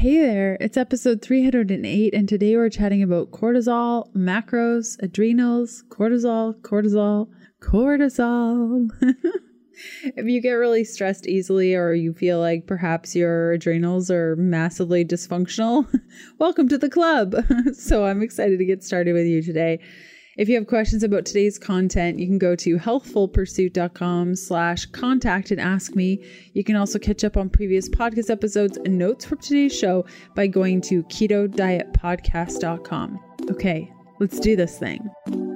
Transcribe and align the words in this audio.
Hey 0.00 0.18
there, 0.18 0.56
it's 0.60 0.78
episode 0.78 1.20
308, 1.20 2.14
and 2.14 2.26
today 2.26 2.56
we're 2.56 2.70
chatting 2.70 3.02
about 3.02 3.32
cortisol, 3.32 4.10
macros, 4.14 4.96
adrenals, 5.02 5.84
cortisol, 5.90 6.58
cortisol, 6.62 7.28
cortisol. 7.60 8.88
if 10.04 10.24
you 10.24 10.40
get 10.40 10.52
really 10.52 10.84
stressed 10.84 11.26
easily 11.26 11.74
or 11.74 11.92
you 11.92 12.14
feel 12.14 12.40
like 12.40 12.66
perhaps 12.66 13.14
your 13.14 13.52
adrenals 13.52 14.10
are 14.10 14.36
massively 14.36 15.04
dysfunctional, 15.04 15.86
welcome 16.38 16.66
to 16.70 16.78
the 16.78 16.88
club. 16.88 17.34
so 17.74 18.06
I'm 18.06 18.22
excited 18.22 18.58
to 18.58 18.64
get 18.64 18.82
started 18.82 19.12
with 19.12 19.26
you 19.26 19.42
today. 19.42 19.80
If 20.36 20.48
you 20.48 20.54
have 20.54 20.66
questions 20.66 21.02
about 21.02 21.26
today's 21.26 21.58
content, 21.58 22.18
you 22.18 22.26
can 22.26 22.38
go 22.38 22.54
to 22.56 22.76
healthfulpursuit.com 22.76 24.36
slash 24.36 24.86
contact 24.86 25.50
and 25.50 25.60
ask 25.60 25.96
me. 25.96 26.24
You 26.54 26.64
can 26.64 26.76
also 26.76 26.98
catch 26.98 27.24
up 27.24 27.36
on 27.36 27.50
previous 27.50 27.88
podcast 27.88 28.30
episodes 28.30 28.78
and 28.78 28.96
notes 28.96 29.24
from 29.24 29.38
today's 29.38 29.76
show 29.76 30.06
by 30.34 30.46
going 30.46 30.80
to 30.82 31.02
keto 31.04 31.52
diet 31.52 31.80
ketodietpodcast.com. 31.92 33.18
Okay, 33.50 33.92
let's 34.18 34.40
do 34.40 34.56
this 34.56 34.78
thing. 34.78 35.49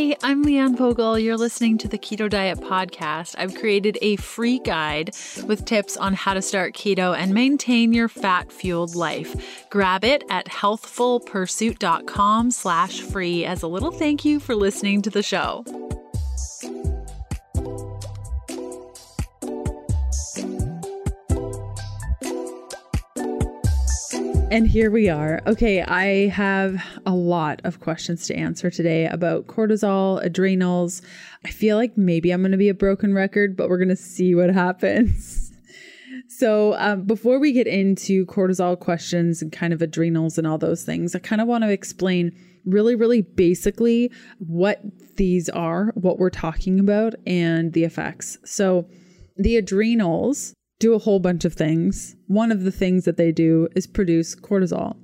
Hey, 0.00 0.16
I'm 0.22 0.46
Leanne 0.46 0.78
Vogel. 0.78 1.18
You're 1.18 1.36
listening 1.36 1.76
to 1.76 1.86
the 1.86 1.98
Keto 1.98 2.30
Diet 2.30 2.58
Podcast. 2.58 3.34
I've 3.36 3.54
created 3.54 3.98
a 4.00 4.16
free 4.16 4.58
guide 4.58 5.14
with 5.44 5.66
tips 5.66 5.98
on 5.98 6.14
how 6.14 6.32
to 6.32 6.40
start 6.40 6.72
keto 6.72 7.14
and 7.14 7.34
maintain 7.34 7.92
your 7.92 8.08
fat-fueled 8.08 8.96
life. 8.96 9.68
Grab 9.68 10.02
it 10.02 10.24
at 10.30 10.46
healthfulpursuit.com 10.46 12.50
slash 12.50 13.02
free 13.02 13.44
as 13.44 13.62
a 13.62 13.68
little 13.68 13.90
thank 13.90 14.24
you 14.24 14.40
for 14.40 14.54
listening 14.54 15.02
to 15.02 15.10
the 15.10 15.22
show. 15.22 15.66
And 24.50 24.66
here 24.66 24.90
we 24.90 25.08
are. 25.08 25.40
Okay, 25.46 25.80
I 25.80 26.26
have 26.26 26.84
a 27.06 27.14
lot 27.14 27.60
of 27.62 27.78
questions 27.78 28.26
to 28.26 28.34
answer 28.34 28.68
today 28.68 29.06
about 29.06 29.46
cortisol, 29.46 30.20
adrenals. 30.24 31.02
I 31.44 31.50
feel 31.50 31.76
like 31.76 31.96
maybe 31.96 32.32
I'm 32.32 32.42
going 32.42 32.50
to 32.50 32.58
be 32.58 32.68
a 32.68 32.74
broken 32.74 33.14
record, 33.14 33.56
but 33.56 33.68
we're 33.68 33.78
going 33.78 33.90
to 33.90 33.96
see 33.96 34.34
what 34.34 34.50
happens. 34.54 35.52
So, 36.28 36.74
um, 36.78 37.04
before 37.04 37.38
we 37.38 37.52
get 37.52 37.68
into 37.68 38.26
cortisol 38.26 38.76
questions 38.76 39.40
and 39.40 39.52
kind 39.52 39.72
of 39.72 39.82
adrenals 39.82 40.36
and 40.36 40.48
all 40.48 40.58
those 40.58 40.82
things, 40.82 41.14
I 41.14 41.20
kind 41.20 41.40
of 41.40 41.46
want 41.46 41.62
to 41.62 41.70
explain 41.70 42.36
really, 42.64 42.96
really 42.96 43.22
basically 43.22 44.10
what 44.38 44.82
these 45.14 45.48
are, 45.48 45.92
what 45.94 46.18
we're 46.18 46.28
talking 46.28 46.80
about, 46.80 47.14
and 47.24 47.72
the 47.72 47.84
effects. 47.84 48.36
So, 48.44 48.88
the 49.36 49.56
adrenals 49.56 50.54
do 50.80 50.94
a 50.94 50.98
whole 50.98 51.20
bunch 51.20 51.44
of 51.44 51.54
things. 51.54 52.16
One 52.26 52.50
of 52.50 52.64
the 52.64 52.72
things 52.72 53.04
that 53.04 53.16
they 53.16 53.30
do 53.30 53.68
is 53.76 53.86
produce 53.86 54.34
cortisol. 54.34 54.96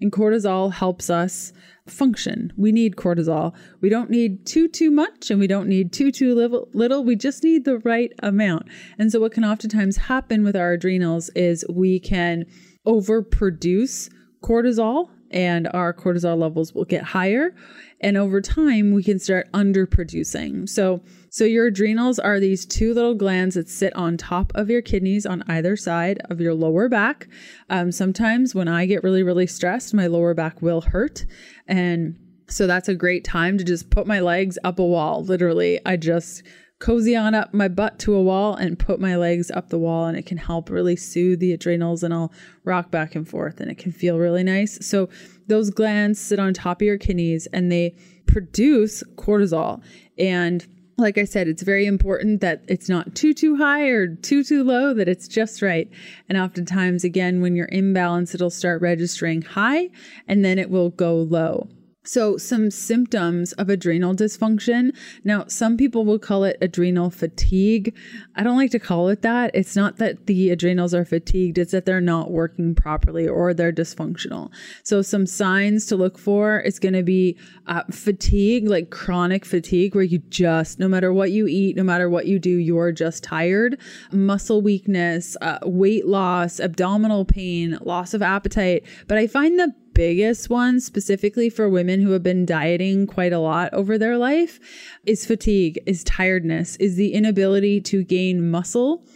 And 0.00 0.10
cortisol 0.10 0.72
helps 0.72 1.10
us 1.10 1.52
function. 1.86 2.52
We 2.56 2.72
need 2.72 2.96
cortisol. 2.96 3.54
We 3.80 3.88
don't 3.88 4.10
need 4.10 4.46
too 4.46 4.68
too 4.68 4.90
much 4.90 5.30
and 5.30 5.38
we 5.38 5.46
don't 5.46 5.68
need 5.68 5.92
too 5.92 6.10
too 6.10 6.34
little. 6.34 7.04
We 7.04 7.16
just 7.16 7.44
need 7.44 7.64
the 7.64 7.78
right 7.78 8.12
amount. 8.22 8.66
And 8.98 9.12
so 9.12 9.20
what 9.20 9.32
can 9.32 9.44
oftentimes 9.44 9.96
happen 9.96 10.44
with 10.44 10.56
our 10.56 10.72
adrenals 10.72 11.30
is 11.30 11.64
we 11.68 12.00
can 12.00 12.44
overproduce 12.86 14.10
cortisol 14.42 15.10
and 15.30 15.68
our 15.72 15.92
cortisol 15.92 16.38
levels 16.38 16.74
will 16.74 16.84
get 16.84 17.02
higher 17.02 17.54
and 18.00 18.16
over 18.16 18.40
time 18.40 18.92
we 18.92 19.02
can 19.02 19.18
start 19.18 19.50
underproducing. 19.52 20.68
So 20.68 21.02
so 21.34 21.44
your 21.44 21.66
adrenals 21.66 22.20
are 22.20 22.38
these 22.38 22.64
two 22.64 22.94
little 22.94 23.16
glands 23.16 23.56
that 23.56 23.68
sit 23.68 23.92
on 23.96 24.16
top 24.16 24.52
of 24.54 24.70
your 24.70 24.80
kidneys 24.80 25.26
on 25.26 25.42
either 25.48 25.74
side 25.74 26.20
of 26.30 26.40
your 26.40 26.54
lower 26.54 26.88
back. 26.88 27.26
Um, 27.68 27.90
sometimes 27.90 28.54
when 28.54 28.68
I 28.68 28.86
get 28.86 29.02
really 29.02 29.24
really 29.24 29.48
stressed, 29.48 29.92
my 29.94 30.06
lower 30.06 30.32
back 30.32 30.62
will 30.62 30.82
hurt 30.82 31.26
and 31.66 32.16
so 32.46 32.68
that's 32.68 32.88
a 32.88 32.94
great 32.94 33.24
time 33.24 33.58
to 33.58 33.64
just 33.64 33.90
put 33.90 34.06
my 34.06 34.20
legs 34.20 34.58
up 34.62 34.78
a 34.78 34.86
wall. 34.86 35.24
Literally, 35.24 35.80
I 35.84 35.96
just 35.96 36.44
cozy 36.78 37.16
on 37.16 37.34
up 37.34 37.52
my 37.52 37.66
butt 37.66 37.98
to 37.98 38.14
a 38.14 38.22
wall 38.22 38.54
and 38.54 38.78
put 38.78 39.00
my 39.00 39.16
legs 39.16 39.50
up 39.50 39.70
the 39.70 39.78
wall 39.78 40.06
and 40.06 40.16
it 40.16 40.26
can 40.26 40.38
help 40.38 40.70
really 40.70 40.94
soothe 40.94 41.40
the 41.40 41.52
adrenals 41.52 42.04
and 42.04 42.14
I'll 42.14 42.32
rock 42.62 42.92
back 42.92 43.16
and 43.16 43.28
forth 43.28 43.58
and 43.60 43.72
it 43.72 43.78
can 43.78 43.90
feel 43.90 44.20
really 44.20 44.44
nice. 44.44 44.86
So 44.86 45.08
those 45.48 45.70
glands 45.70 46.20
sit 46.20 46.38
on 46.38 46.54
top 46.54 46.80
of 46.80 46.86
your 46.86 46.98
kidneys 46.98 47.48
and 47.48 47.72
they 47.72 47.96
produce 48.28 49.02
cortisol 49.16 49.82
and 50.16 50.64
like 50.96 51.18
I 51.18 51.24
said, 51.24 51.48
it's 51.48 51.62
very 51.62 51.86
important 51.86 52.40
that 52.40 52.62
it's 52.68 52.88
not 52.88 53.14
too, 53.14 53.34
too 53.34 53.56
high 53.56 53.88
or 53.88 54.14
too, 54.14 54.44
too 54.44 54.62
low, 54.62 54.94
that 54.94 55.08
it's 55.08 55.26
just 55.26 55.62
right. 55.62 55.90
And 56.28 56.38
oftentimes, 56.38 57.04
again, 57.04 57.40
when 57.40 57.56
you're 57.56 57.68
imbalanced, 57.68 58.34
it'll 58.34 58.50
start 58.50 58.80
registering 58.80 59.42
high 59.42 59.90
and 60.28 60.44
then 60.44 60.58
it 60.58 60.70
will 60.70 60.90
go 60.90 61.16
low. 61.16 61.68
So, 62.06 62.36
some 62.36 62.70
symptoms 62.70 63.52
of 63.54 63.70
adrenal 63.70 64.14
dysfunction. 64.14 64.94
Now, 65.24 65.46
some 65.48 65.78
people 65.78 66.04
will 66.04 66.18
call 66.18 66.44
it 66.44 66.58
adrenal 66.60 67.08
fatigue. 67.08 67.96
I 68.36 68.42
don't 68.42 68.58
like 68.58 68.70
to 68.72 68.78
call 68.78 69.08
it 69.08 69.22
that. 69.22 69.50
It's 69.54 69.74
not 69.74 69.96
that 69.96 70.26
the 70.26 70.50
adrenals 70.50 70.92
are 70.92 71.06
fatigued, 71.06 71.56
it's 71.56 71.72
that 71.72 71.86
they're 71.86 72.02
not 72.02 72.30
working 72.30 72.74
properly 72.74 73.26
or 73.26 73.54
they're 73.54 73.72
dysfunctional. 73.72 74.50
So, 74.82 75.00
some 75.00 75.24
signs 75.24 75.86
to 75.86 75.96
look 75.96 76.18
for 76.18 76.60
is 76.60 76.78
going 76.78 76.92
to 76.92 77.02
be 77.02 77.38
uh, 77.66 77.84
fatigue, 77.90 78.68
like 78.68 78.90
chronic 78.90 79.46
fatigue, 79.46 79.94
where 79.94 80.04
you 80.04 80.18
just, 80.28 80.78
no 80.78 80.88
matter 80.88 81.10
what 81.10 81.30
you 81.30 81.46
eat, 81.46 81.74
no 81.74 81.84
matter 81.84 82.10
what 82.10 82.26
you 82.26 82.38
do, 82.38 82.56
you're 82.56 82.92
just 82.92 83.24
tired. 83.24 83.80
Muscle 84.12 84.60
weakness, 84.60 85.38
uh, 85.40 85.58
weight 85.62 86.06
loss, 86.06 86.60
abdominal 86.60 87.24
pain, 87.24 87.78
loss 87.80 88.12
of 88.12 88.20
appetite. 88.20 88.84
But 89.08 89.16
I 89.16 89.26
find 89.26 89.58
the 89.58 89.72
biggest 89.94 90.50
one, 90.50 90.80
specifically 90.80 91.48
for 91.48 91.68
women 91.68 92.02
who 92.02 92.10
have 92.10 92.22
been 92.22 92.44
dieting 92.44 93.06
quite 93.06 93.32
a 93.32 93.38
lot 93.38 93.72
over 93.72 93.96
their 93.96 94.18
life, 94.18 94.60
is 95.06 95.24
fatigue, 95.24 95.80
is 95.86 96.04
tiredness, 96.04 96.76
is 96.76 96.96
the 96.96 97.14
inability 97.14 97.80
to 97.82 98.04
gain 98.04 98.50
muscle. 98.50 99.06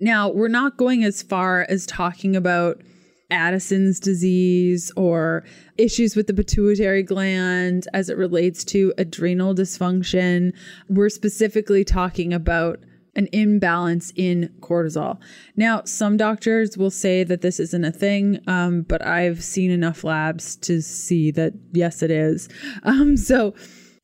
Now, 0.00 0.28
we're 0.30 0.48
not 0.48 0.76
going 0.76 1.04
as 1.04 1.22
far 1.22 1.66
as 1.68 1.84
talking 1.84 2.36
about 2.36 2.80
Addison's 3.30 4.00
disease 4.00 4.90
or 4.96 5.44
issues 5.76 6.16
with 6.16 6.28
the 6.28 6.34
pituitary 6.34 7.02
gland 7.02 7.86
as 7.92 8.08
it 8.08 8.16
relates 8.16 8.64
to 8.64 8.94
adrenal 8.96 9.54
dysfunction. 9.54 10.52
We're 10.88 11.10
specifically 11.10 11.84
talking 11.84 12.32
about 12.32 12.80
an 13.18 13.28
imbalance 13.32 14.12
in 14.14 14.48
cortisol. 14.60 15.18
Now, 15.56 15.82
some 15.84 16.16
doctors 16.16 16.78
will 16.78 16.90
say 16.90 17.24
that 17.24 17.42
this 17.42 17.58
isn't 17.58 17.84
a 17.84 17.90
thing, 17.90 18.40
um, 18.46 18.82
but 18.82 19.04
I've 19.04 19.42
seen 19.42 19.72
enough 19.72 20.04
labs 20.04 20.54
to 20.58 20.80
see 20.80 21.32
that 21.32 21.52
yes, 21.72 22.02
it 22.02 22.10
is. 22.10 22.48
Um, 22.84 23.16
so 23.16 23.54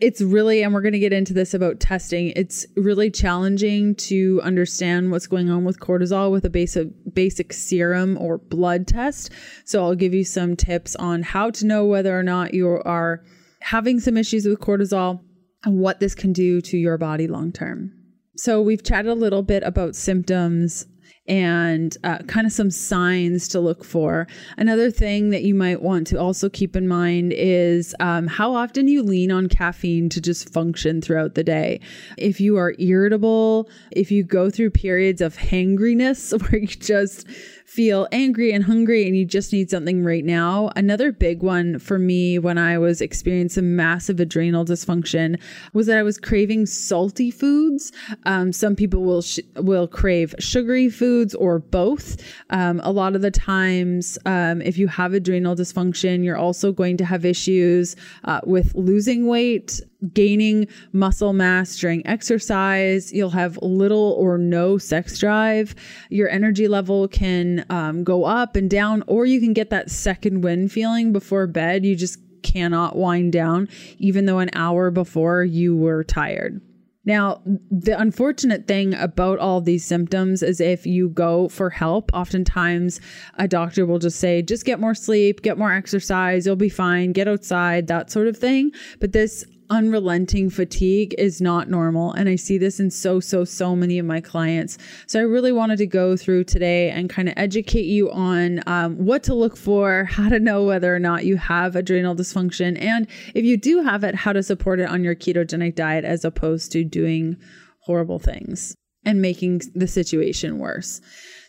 it's 0.00 0.20
really, 0.20 0.62
and 0.62 0.74
we're 0.74 0.82
going 0.82 0.94
to 0.94 0.98
get 0.98 1.12
into 1.12 1.32
this 1.32 1.54
about 1.54 1.78
testing. 1.78 2.32
It's 2.34 2.66
really 2.76 3.10
challenging 3.10 3.94
to 3.96 4.40
understand 4.42 5.10
what's 5.10 5.28
going 5.28 5.48
on 5.48 5.64
with 5.64 5.78
cortisol 5.78 6.32
with 6.32 6.44
a 6.44 6.50
basic 6.50 6.88
basic 7.14 7.52
serum 7.52 8.18
or 8.18 8.38
blood 8.38 8.86
test. 8.86 9.30
So 9.64 9.82
I'll 9.82 9.94
give 9.94 10.12
you 10.12 10.24
some 10.24 10.56
tips 10.56 10.96
on 10.96 11.22
how 11.22 11.50
to 11.50 11.66
know 11.66 11.84
whether 11.84 12.18
or 12.18 12.24
not 12.24 12.52
you 12.52 12.68
are 12.84 13.22
having 13.60 14.00
some 14.00 14.16
issues 14.16 14.44
with 14.44 14.58
cortisol 14.58 15.20
and 15.64 15.78
what 15.78 16.00
this 16.00 16.14
can 16.14 16.32
do 16.32 16.60
to 16.62 16.76
your 16.76 16.98
body 16.98 17.28
long 17.28 17.52
term. 17.52 17.92
So, 18.36 18.60
we've 18.60 18.82
chatted 18.82 19.10
a 19.10 19.14
little 19.14 19.42
bit 19.42 19.62
about 19.62 19.96
symptoms 19.96 20.86
and 21.26 21.96
uh, 22.04 22.18
kind 22.26 22.46
of 22.46 22.52
some 22.52 22.70
signs 22.70 23.48
to 23.48 23.60
look 23.60 23.84
for. 23.84 24.26
Another 24.58 24.90
thing 24.90 25.30
that 25.30 25.42
you 25.42 25.54
might 25.54 25.82
want 25.82 26.06
to 26.08 26.20
also 26.20 26.50
keep 26.50 26.76
in 26.76 26.86
mind 26.86 27.32
is 27.34 27.94
um, 28.00 28.26
how 28.26 28.54
often 28.54 28.88
you 28.88 29.02
lean 29.02 29.30
on 29.30 29.48
caffeine 29.48 30.08
to 30.10 30.20
just 30.20 30.52
function 30.52 31.00
throughout 31.00 31.34
the 31.34 31.44
day. 31.44 31.80
If 32.18 32.40
you 32.40 32.58
are 32.58 32.74
irritable, 32.78 33.70
if 33.90 34.10
you 34.10 34.22
go 34.22 34.50
through 34.50 34.70
periods 34.70 35.22
of 35.22 35.36
hangriness 35.36 36.32
where 36.40 36.60
you 36.60 36.66
just 36.66 37.26
feel 37.64 38.06
angry 38.12 38.52
and 38.52 38.64
hungry 38.64 39.06
and 39.06 39.16
you 39.16 39.24
just 39.24 39.52
need 39.52 39.70
something 39.70 40.04
right 40.04 40.24
now. 40.24 40.70
Another 40.76 41.10
big 41.10 41.42
one 41.42 41.78
for 41.78 41.98
me 41.98 42.38
when 42.38 42.58
I 42.58 42.78
was 42.78 43.00
experiencing 43.00 43.74
massive 43.74 44.20
adrenal 44.20 44.64
dysfunction 44.64 45.40
was 45.72 45.86
that 45.86 45.98
I 45.98 46.02
was 46.02 46.18
craving 46.18 46.66
salty 46.66 47.30
foods. 47.30 47.90
Um, 48.24 48.52
some 48.52 48.76
people 48.76 49.02
will 49.02 49.22
sh- 49.22 49.40
will 49.56 49.88
crave 49.88 50.34
sugary 50.38 50.88
foods 50.90 51.34
or 51.34 51.58
both. 51.58 52.22
Um, 52.50 52.80
a 52.84 52.92
lot 52.92 53.16
of 53.16 53.22
the 53.22 53.30
times, 53.30 54.18
um, 54.26 54.60
if 54.60 54.76
you 54.76 54.86
have 54.88 55.14
adrenal 55.14 55.56
dysfunction, 55.56 56.22
you're 56.22 56.36
also 56.36 56.70
going 56.70 56.96
to 56.98 57.04
have 57.04 57.24
issues 57.24 57.96
uh, 58.24 58.40
with 58.44 58.74
losing 58.74 59.26
weight 59.26 59.80
gaining 60.12 60.66
muscle 60.92 61.32
mass 61.32 61.76
during 61.76 62.06
exercise. 62.06 63.12
You'll 63.12 63.30
have 63.30 63.58
little 63.62 64.16
or 64.18 64.38
no 64.38 64.78
sex 64.78 65.18
drive. 65.18 65.74
Your 66.10 66.28
energy 66.28 66.68
level 66.68 67.08
can 67.08 67.64
um, 67.70 68.04
go 68.04 68.24
up 68.24 68.56
and 68.56 68.68
down, 68.68 69.02
or 69.06 69.26
you 69.26 69.40
can 69.40 69.52
get 69.52 69.70
that 69.70 69.90
second 69.90 70.42
wind 70.42 70.72
feeling 70.72 71.12
before 71.12 71.46
bed. 71.46 71.84
You 71.84 71.96
just 71.96 72.18
cannot 72.42 72.96
wind 72.96 73.32
down, 73.32 73.68
even 73.98 74.26
though 74.26 74.38
an 74.38 74.50
hour 74.54 74.90
before 74.90 75.44
you 75.44 75.76
were 75.76 76.04
tired. 76.04 76.60
Now, 77.06 77.42
the 77.70 77.98
unfortunate 77.98 78.66
thing 78.66 78.94
about 78.94 79.38
all 79.38 79.60
these 79.60 79.84
symptoms 79.84 80.42
is 80.42 80.58
if 80.58 80.86
you 80.86 81.10
go 81.10 81.48
for 81.48 81.68
help, 81.68 82.10
oftentimes 82.14 82.98
a 83.34 83.46
doctor 83.46 83.84
will 83.84 83.98
just 83.98 84.18
say, 84.18 84.40
just 84.40 84.64
get 84.64 84.80
more 84.80 84.94
sleep, 84.94 85.42
get 85.42 85.58
more 85.58 85.72
exercise, 85.72 86.46
you'll 86.46 86.56
be 86.56 86.70
fine, 86.70 87.12
get 87.12 87.28
outside, 87.28 87.88
that 87.88 88.10
sort 88.10 88.26
of 88.26 88.38
thing. 88.38 88.70
But 89.00 89.12
this 89.12 89.44
unrelenting 89.70 90.50
fatigue 90.50 91.14
is 91.18 91.40
not 91.40 91.68
normal. 91.68 92.12
And 92.12 92.28
I 92.28 92.36
see 92.36 92.58
this 92.58 92.80
in 92.80 92.90
so, 92.90 93.20
so, 93.20 93.44
so 93.44 93.74
many 93.74 93.98
of 93.98 94.06
my 94.06 94.20
clients. 94.20 94.78
So 95.06 95.18
I 95.18 95.22
really 95.22 95.52
wanted 95.52 95.78
to 95.78 95.86
go 95.86 96.16
through 96.16 96.44
today 96.44 96.90
and 96.90 97.10
kind 97.10 97.28
of 97.28 97.34
educate 97.36 97.86
you 97.86 98.10
on 98.10 98.60
um, 98.66 98.96
what 98.96 99.22
to 99.24 99.34
look 99.34 99.56
for, 99.56 100.04
how 100.04 100.28
to 100.28 100.38
know 100.38 100.64
whether 100.64 100.94
or 100.94 100.98
not 100.98 101.24
you 101.24 101.36
have 101.36 101.76
adrenal 101.76 102.14
dysfunction, 102.14 102.80
and 102.80 103.06
if 103.34 103.44
you 103.44 103.56
do 103.56 103.82
have 103.82 104.04
it, 104.04 104.14
how 104.14 104.32
to 104.32 104.42
support 104.42 104.80
it 104.80 104.88
on 104.88 105.04
your 105.04 105.14
ketogenic 105.14 105.74
diet 105.74 106.04
as 106.04 106.24
opposed 106.24 106.72
to 106.72 106.84
doing 106.84 107.36
horrible 107.80 108.18
things 108.18 108.74
and 109.04 109.20
making 109.20 109.60
the 109.74 109.86
situation 109.86 110.58
worse. 110.58 111.00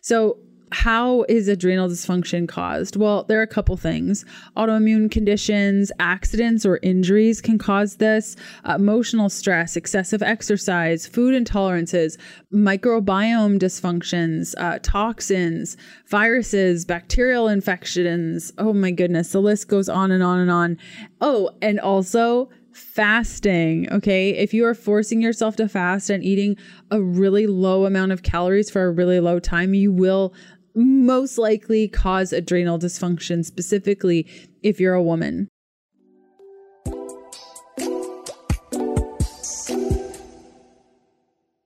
So, 0.02 0.38
how 0.76 1.24
is 1.30 1.48
adrenal 1.48 1.88
dysfunction 1.88 2.50
caused? 2.50 2.98
Well, 2.98 3.24
there 3.24 3.40
are 3.40 3.44
a 3.44 3.48
couple 3.48 3.78
things. 3.78 4.26
Autoimmune 4.58 5.10
conditions, 5.10 5.90
accidents, 6.00 6.66
or 6.66 6.80
injuries 6.84 7.40
can 7.40 7.58
cause 7.58 7.96
this. 7.96 8.36
Uh, 8.66 8.76
emotional 8.76 9.30
stress, 9.30 9.78
excessive 9.78 10.22
exercise, 10.22 11.08
food 11.08 11.34
intolerances, 11.34 12.18
microbiome 12.54 13.58
dysfunctions, 13.58 14.54
uh, 14.58 14.80
toxins, 14.84 15.78
viruses, 16.08 16.84
bacterial 16.84 17.48
infections. 17.48 18.52
Oh 18.58 18.74
my 18.74 18.92
goodness, 18.92 19.32
the 19.32 19.42
list 19.42 19.70
goes 19.70 19.88
on 19.88 20.12
and 20.12 20.22
on 20.22 20.40
and 20.40 20.52
on. 20.52 20.78
Oh, 21.22 21.52
and 21.62 21.80
also 21.80 22.50
fasting. 22.76 23.92
Okay. 23.92 24.32
If 24.32 24.54
you 24.54 24.66
are 24.66 24.74
forcing 24.74 25.22
yourself 25.22 25.56
to 25.56 25.70
fast 25.70 26.10
and 26.10 26.22
eating 26.24 26.58
a 26.92 27.02
really 27.02 27.48
low 27.48 27.86
amount 27.86 28.12
of 28.12 28.22
calories 28.22 28.70
for 28.70 28.84
a 28.84 28.92
really 28.92 29.22
low 29.22 29.40
time, 29.40 29.74
you 29.74 29.94
will 29.94 30.34
most 30.76 31.38
likely 31.38 31.88
cause 31.88 32.34
adrenal 32.34 32.78
dysfunction, 32.78 33.44
specifically 33.46 34.28
if 34.62 34.80
you're 34.80 34.94
a 34.94 35.04
woman. 35.04 35.48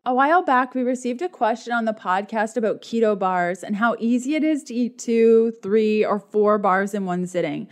A 0.06 0.14
while 0.14 0.42
back, 0.42 0.74
we 0.74 0.82
received 0.82 1.22
a 1.22 1.30
question 1.30 1.72
on 1.72 1.86
the 1.86 1.94
podcast 1.94 2.58
about 2.58 2.82
keto 2.82 3.20
bars 3.20 3.64
and 3.64 3.76
how 3.76 3.96
easy 4.00 4.34
it 4.34 4.44
is 4.44 4.64
to 4.64 4.74
eat 4.74 4.98
two, 4.98 5.54
three, 5.62 6.04
or 6.04 6.20
four 6.20 6.58
bars 6.58 6.96
in 6.96 7.06
one 7.06 7.28
sitting. 7.28 7.68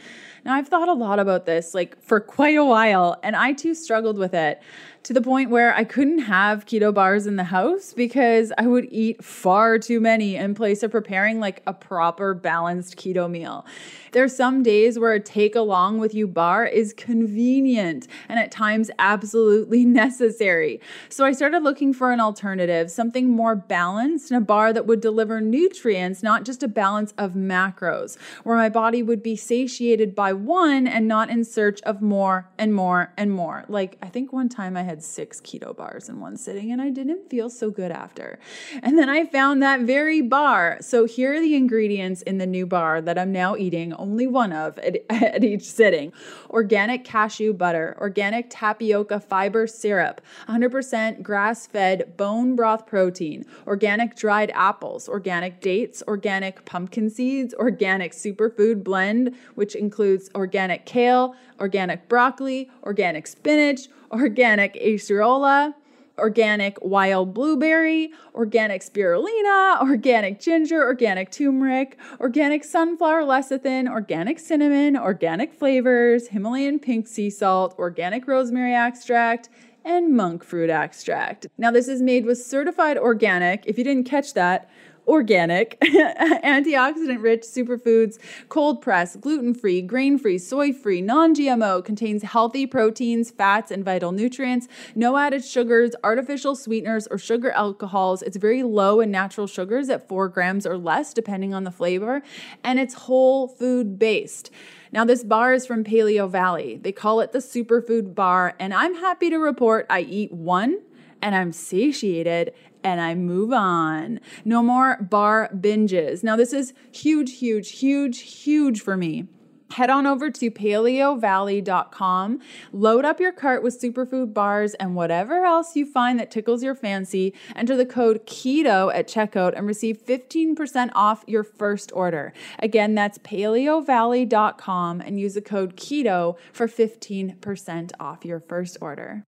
Now, 0.47 0.53
I've 0.53 0.69
thought 0.69 0.87
a 0.87 0.93
lot 0.93 1.19
about 1.19 1.45
this 1.45 1.73
like 1.73 2.01
for 2.01 2.21
quite 2.21 2.55
a 2.55 2.63
while, 2.63 3.19
and 3.21 3.35
I 3.35 3.51
too 3.51 3.75
struggled 3.75 4.17
with 4.17 4.33
it 4.33 4.61
to 5.07 5.13
the 5.13 5.21
point 5.21 5.49
where 5.49 5.73
I 5.73 5.85
couldn't 5.85 6.19
have 6.19 6.65
keto 6.65 6.93
bars 6.93 7.27
in 7.27 7.37
the 7.37 7.45
house 7.45 7.93
because 7.93 8.51
I 8.57 8.67
would 8.67 8.87
eat 8.91 9.23
far 9.23 9.79
too 9.79 10.01
many 10.01 10.35
in 10.35 10.53
place 10.53 10.83
of 10.83 10.91
preparing 10.91 11.39
like 11.39 11.63
a 11.65 11.73
proper 11.73 12.33
balanced 12.33 12.97
keto 12.97 13.31
meal. 13.31 13.65
There's 14.11 14.35
some 14.35 14.63
days 14.63 14.99
where 14.99 15.13
a 15.13 15.19
take 15.21 15.55
along 15.55 15.99
with 15.99 16.13
you 16.13 16.27
bar 16.27 16.65
is 16.65 16.91
convenient 16.91 18.07
and 18.27 18.37
at 18.37 18.51
times 18.51 18.91
absolutely 18.99 19.85
necessary. 20.03 20.81
So 21.07 21.23
I 21.23 21.31
started 21.31 21.63
looking 21.63 21.93
for 21.93 22.11
an 22.11 22.19
alternative, 22.19 22.91
something 22.91 23.29
more 23.29 23.55
balanced 23.55 24.31
and 24.31 24.41
a 24.41 24.45
bar 24.45 24.73
that 24.73 24.87
would 24.87 24.99
deliver 24.99 25.39
nutrients, 25.39 26.21
not 26.21 26.43
just 26.43 26.63
a 26.63 26.67
balance 26.67 27.13
of 27.17 27.31
macros, 27.31 28.17
where 28.43 28.57
my 28.57 28.67
body 28.69 29.01
would 29.03 29.23
be 29.23 29.37
satiated 29.37 30.15
by 30.15 30.33
one 30.37 30.87
and 30.87 31.07
not 31.07 31.29
in 31.29 31.43
search 31.43 31.81
of 31.81 32.01
more 32.01 32.49
and 32.57 32.73
more 32.73 33.13
and 33.17 33.31
more. 33.31 33.65
Like 33.67 33.97
I 34.01 34.07
think 34.07 34.31
one 34.31 34.49
time 34.49 34.77
I 34.77 34.83
had 34.83 35.03
six 35.03 35.41
keto 35.41 35.75
bars 35.75 36.09
in 36.09 36.19
one 36.19 36.37
sitting 36.37 36.71
and 36.71 36.81
I 36.81 36.89
didn't 36.89 37.29
feel 37.29 37.49
so 37.49 37.69
good 37.69 37.91
after. 37.91 38.39
And 38.81 38.97
then 38.97 39.09
I 39.09 39.25
found 39.25 39.61
that 39.63 39.81
very 39.81 40.21
bar. 40.21 40.77
So 40.81 41.05
here 41.05 41.33
are 41.33 41.39
the 41.39 41.55
ingredients 41.55 42.21
in 42.21 42.37
the 42.37 42.47
new 42.47 42.65
bar 42.65 43.01
that 43.01 43.17
I'm 43.17 43.31
now 43.31 43.55
eating, 43.55 43.93
only 43.93 44.27
one 44.27 44.53
of 44.53 44.77
at, 44.79 44.97
at 45.09 45.43
each 45.43 45.63
sitting 45.63 46.13
organic 46.49 47.03
cashew 47.03 47.53
butter, 47.53 47.95
organic 47.99 48.47
tapioca 48.49 49.19
fiber 49.19 49.67
syrup, 49.67 50.21
100% 50.47 51.21
grass 51.21 51.67
fed 51.67 52.15
bone 52.17 52.55
broth 52.55 52.85
protein, 52.85 53.45
organic 53.65 54.15
dried 54.15 54.51
apples, 54.53 55.07
organic 55.09 55.61
dates, 55.61 56.01
organic 56.07 56.65
pumpkin 56.65 57.09
seeds, 57.09 57.53
organic 57.55 58.11
superfood 58.11 58.83
blend, 58.83 59.35
which 59.55 59.75
includes 59.75 60.16
organic 60.35 60.85
kale, 60.85 61.35
organic 61.59 62.07
broccoli, 62.07 62.69
organic 62.83 63.27
spinach, 63.27 63.87
organic 64.11 64.73
acerola, 64.75 65.73
organic 66.17 66.77
wild 66.81 67.33
blueberry, 67.33 68.11
organic 68.33 68.81
spirulina, 68.81 69.79
organic 69.81 70.39
ginger, 70.39 70.83
organic 70.83 71.31
turmeric, 71.31 71.97
organic 72.19 72.63
sunflower 72.63 73.21
lecithin, 73.21 73.87
organic 73.89 74.39
cinnamon, 74.39 74.97
organic 74.97 75.53
flavors, 75.53 76.29
Himalayan 76.29 76.79
pink 76.79 77.07
sea 77.07 77.29
salt, 77.29 77.75
organic 77.77 78.27
rosemary 78.27 78.73
extract, 78.73 79.49
and 79.85 80.15
monk 80.15 80.43
fruit 80.43 80.69
extract. 80.69 81.47
Now, 81.57 81.71
this 81.71 81.87
is 81.87 82.01
made 82.01 82.25
with 82.25 82.43
certified 82.43 82.97
organic. 82.97 83.65
If 83.65 83.77
you 83.77 83.83
didn't 83.83 84.09
catch 84.09 84.33
that, 84.33 84.69
organic, 85.07 85.79
antioxidant 85.81 87.21
rich 87.21 87.41
superfoods, 87.41 88.17
cold 88.49 88.81
pressed, 88.81 89.21
gluten 89.21 89.53
free, 89.53 89.81
grain 89.81 90.17
free, 90.17 90.37
soy 90.37 90.73
free, 90.73 91.01
non 91.01 91.33
GMO, 91.33 91.83
contains 91.83 92.23
healthy 92.23 92.67
proteins, 92.67 93.31
fats, 93.31 93.71
and 93.71 93.85
vital 93.85 94.11
nutrients, 94.11 94.67
no 94.95 95.17
added 95.17 95.43
sugars, 95.43 95.91
artificial 96.03 96.55
sweeteners, 96.55 97.07
or 97.07 97.17
sugar 97.17 97.51
alcohols. 97.51 98.21
It's 98.21 98.37
very 98.37 98.63
low 98.63 98.99
in 98.99 99.11
natural 99.11 99.47
sugars 99.47 99.89
at 99.89 100.07
four 100.07 100.27
grams 100.27 100.65
or 100.65 100.77
less, 100.77 101.13
depending 101.13 101.53
on 101.53 101.63
the 101.63 101.71
flavor, 101.71 102.21
and 102.63 102.79
it's 102.79 102.93
whole 102.93 103.47
food 103.47 103.97
based. 103.97 104.51
Now, 104.91 105.03
this 105.03 105.23
bar 105.23 105.53
is 105.53 105.65
from 105.65 105.83
Paleo 105.83 106.29
Valley. 106.29 106.79
They 106.81 106.91
call 106.91 107.19
it 107.19 107.31
the 107.31 107.39
superfood 107.39 108.15
bar, 108.15 108.55
and 108.59 108.73
I'm 108.73 108.95
happy 108.95 109.29
to 109.29 109.37
report 109.37 109.85
I 109.89 110.01
eat 110.01 110.31
one 110.31 110.79
and 111.21 111.35
I'm 111.35 111.51
satiated 111.51 112.53
and 112.83 113.01
I 113.01 113.15
move 113.15 113.51
on. 113.51 114.19
No 114.45 114.63
more 114.63 114.97
bar 115.01 115.49
binges. 115.53 116.23
Now, 116.23 116.35
this 116.35 116.53
is 116.53 116.73
huge, 116.91 117.39
huge, 117.39 117.71
huge, 117.71 118.19
huge 118.19 118.81
for 118.81 118.95
me. 118.95 119.27
Head 119.71 119.89
on 119.89 120.07
over 120.07 120.31
to 120.31 120.49
paleovalley.com, 120.49 122.39
load 122.71 123.03
up 123.03 123.19
your 123.19 123.33
cart 123.33 123.61
with 123.63 123.79
superfood 123.79 124.33
bars 124.33 124.73
and 124.75 124.95
whatever 124.95 125.43
else 125.43 125.75
you 125.75 125.85
find 125.85 126.17
that 126.19 126.31
tickles 126.31 126.63
your 126.63 126.73
fancy. 126.73 127.33
Enter 127.53 127.75
the 127.75 127.85
code 127.85 128.25
KETO 128.25 128.93
at 128.95 129.09
checkout 129.09 129.57
and 129.57 129.67
receive 129.67 130.05
15% 130.05 130.91
off 130.95 131.25
your 131.27 131.43
first 131.43 131.91
order. 131.93 132.31
Again, 132.59 132.95
that's 132.95 133.17
paleovalley.com 133.17 135.01
and 135.01 135.19
use 135.19 135.33
the 135.33 135.41
code 135.41 135.75
KETO 135.75 136.37
for 136.53 136.67
15% 136.67 137.91
off 137.99 138.23
your 138.23 138.39
first 138.39 138.77
order. 138.79 139.25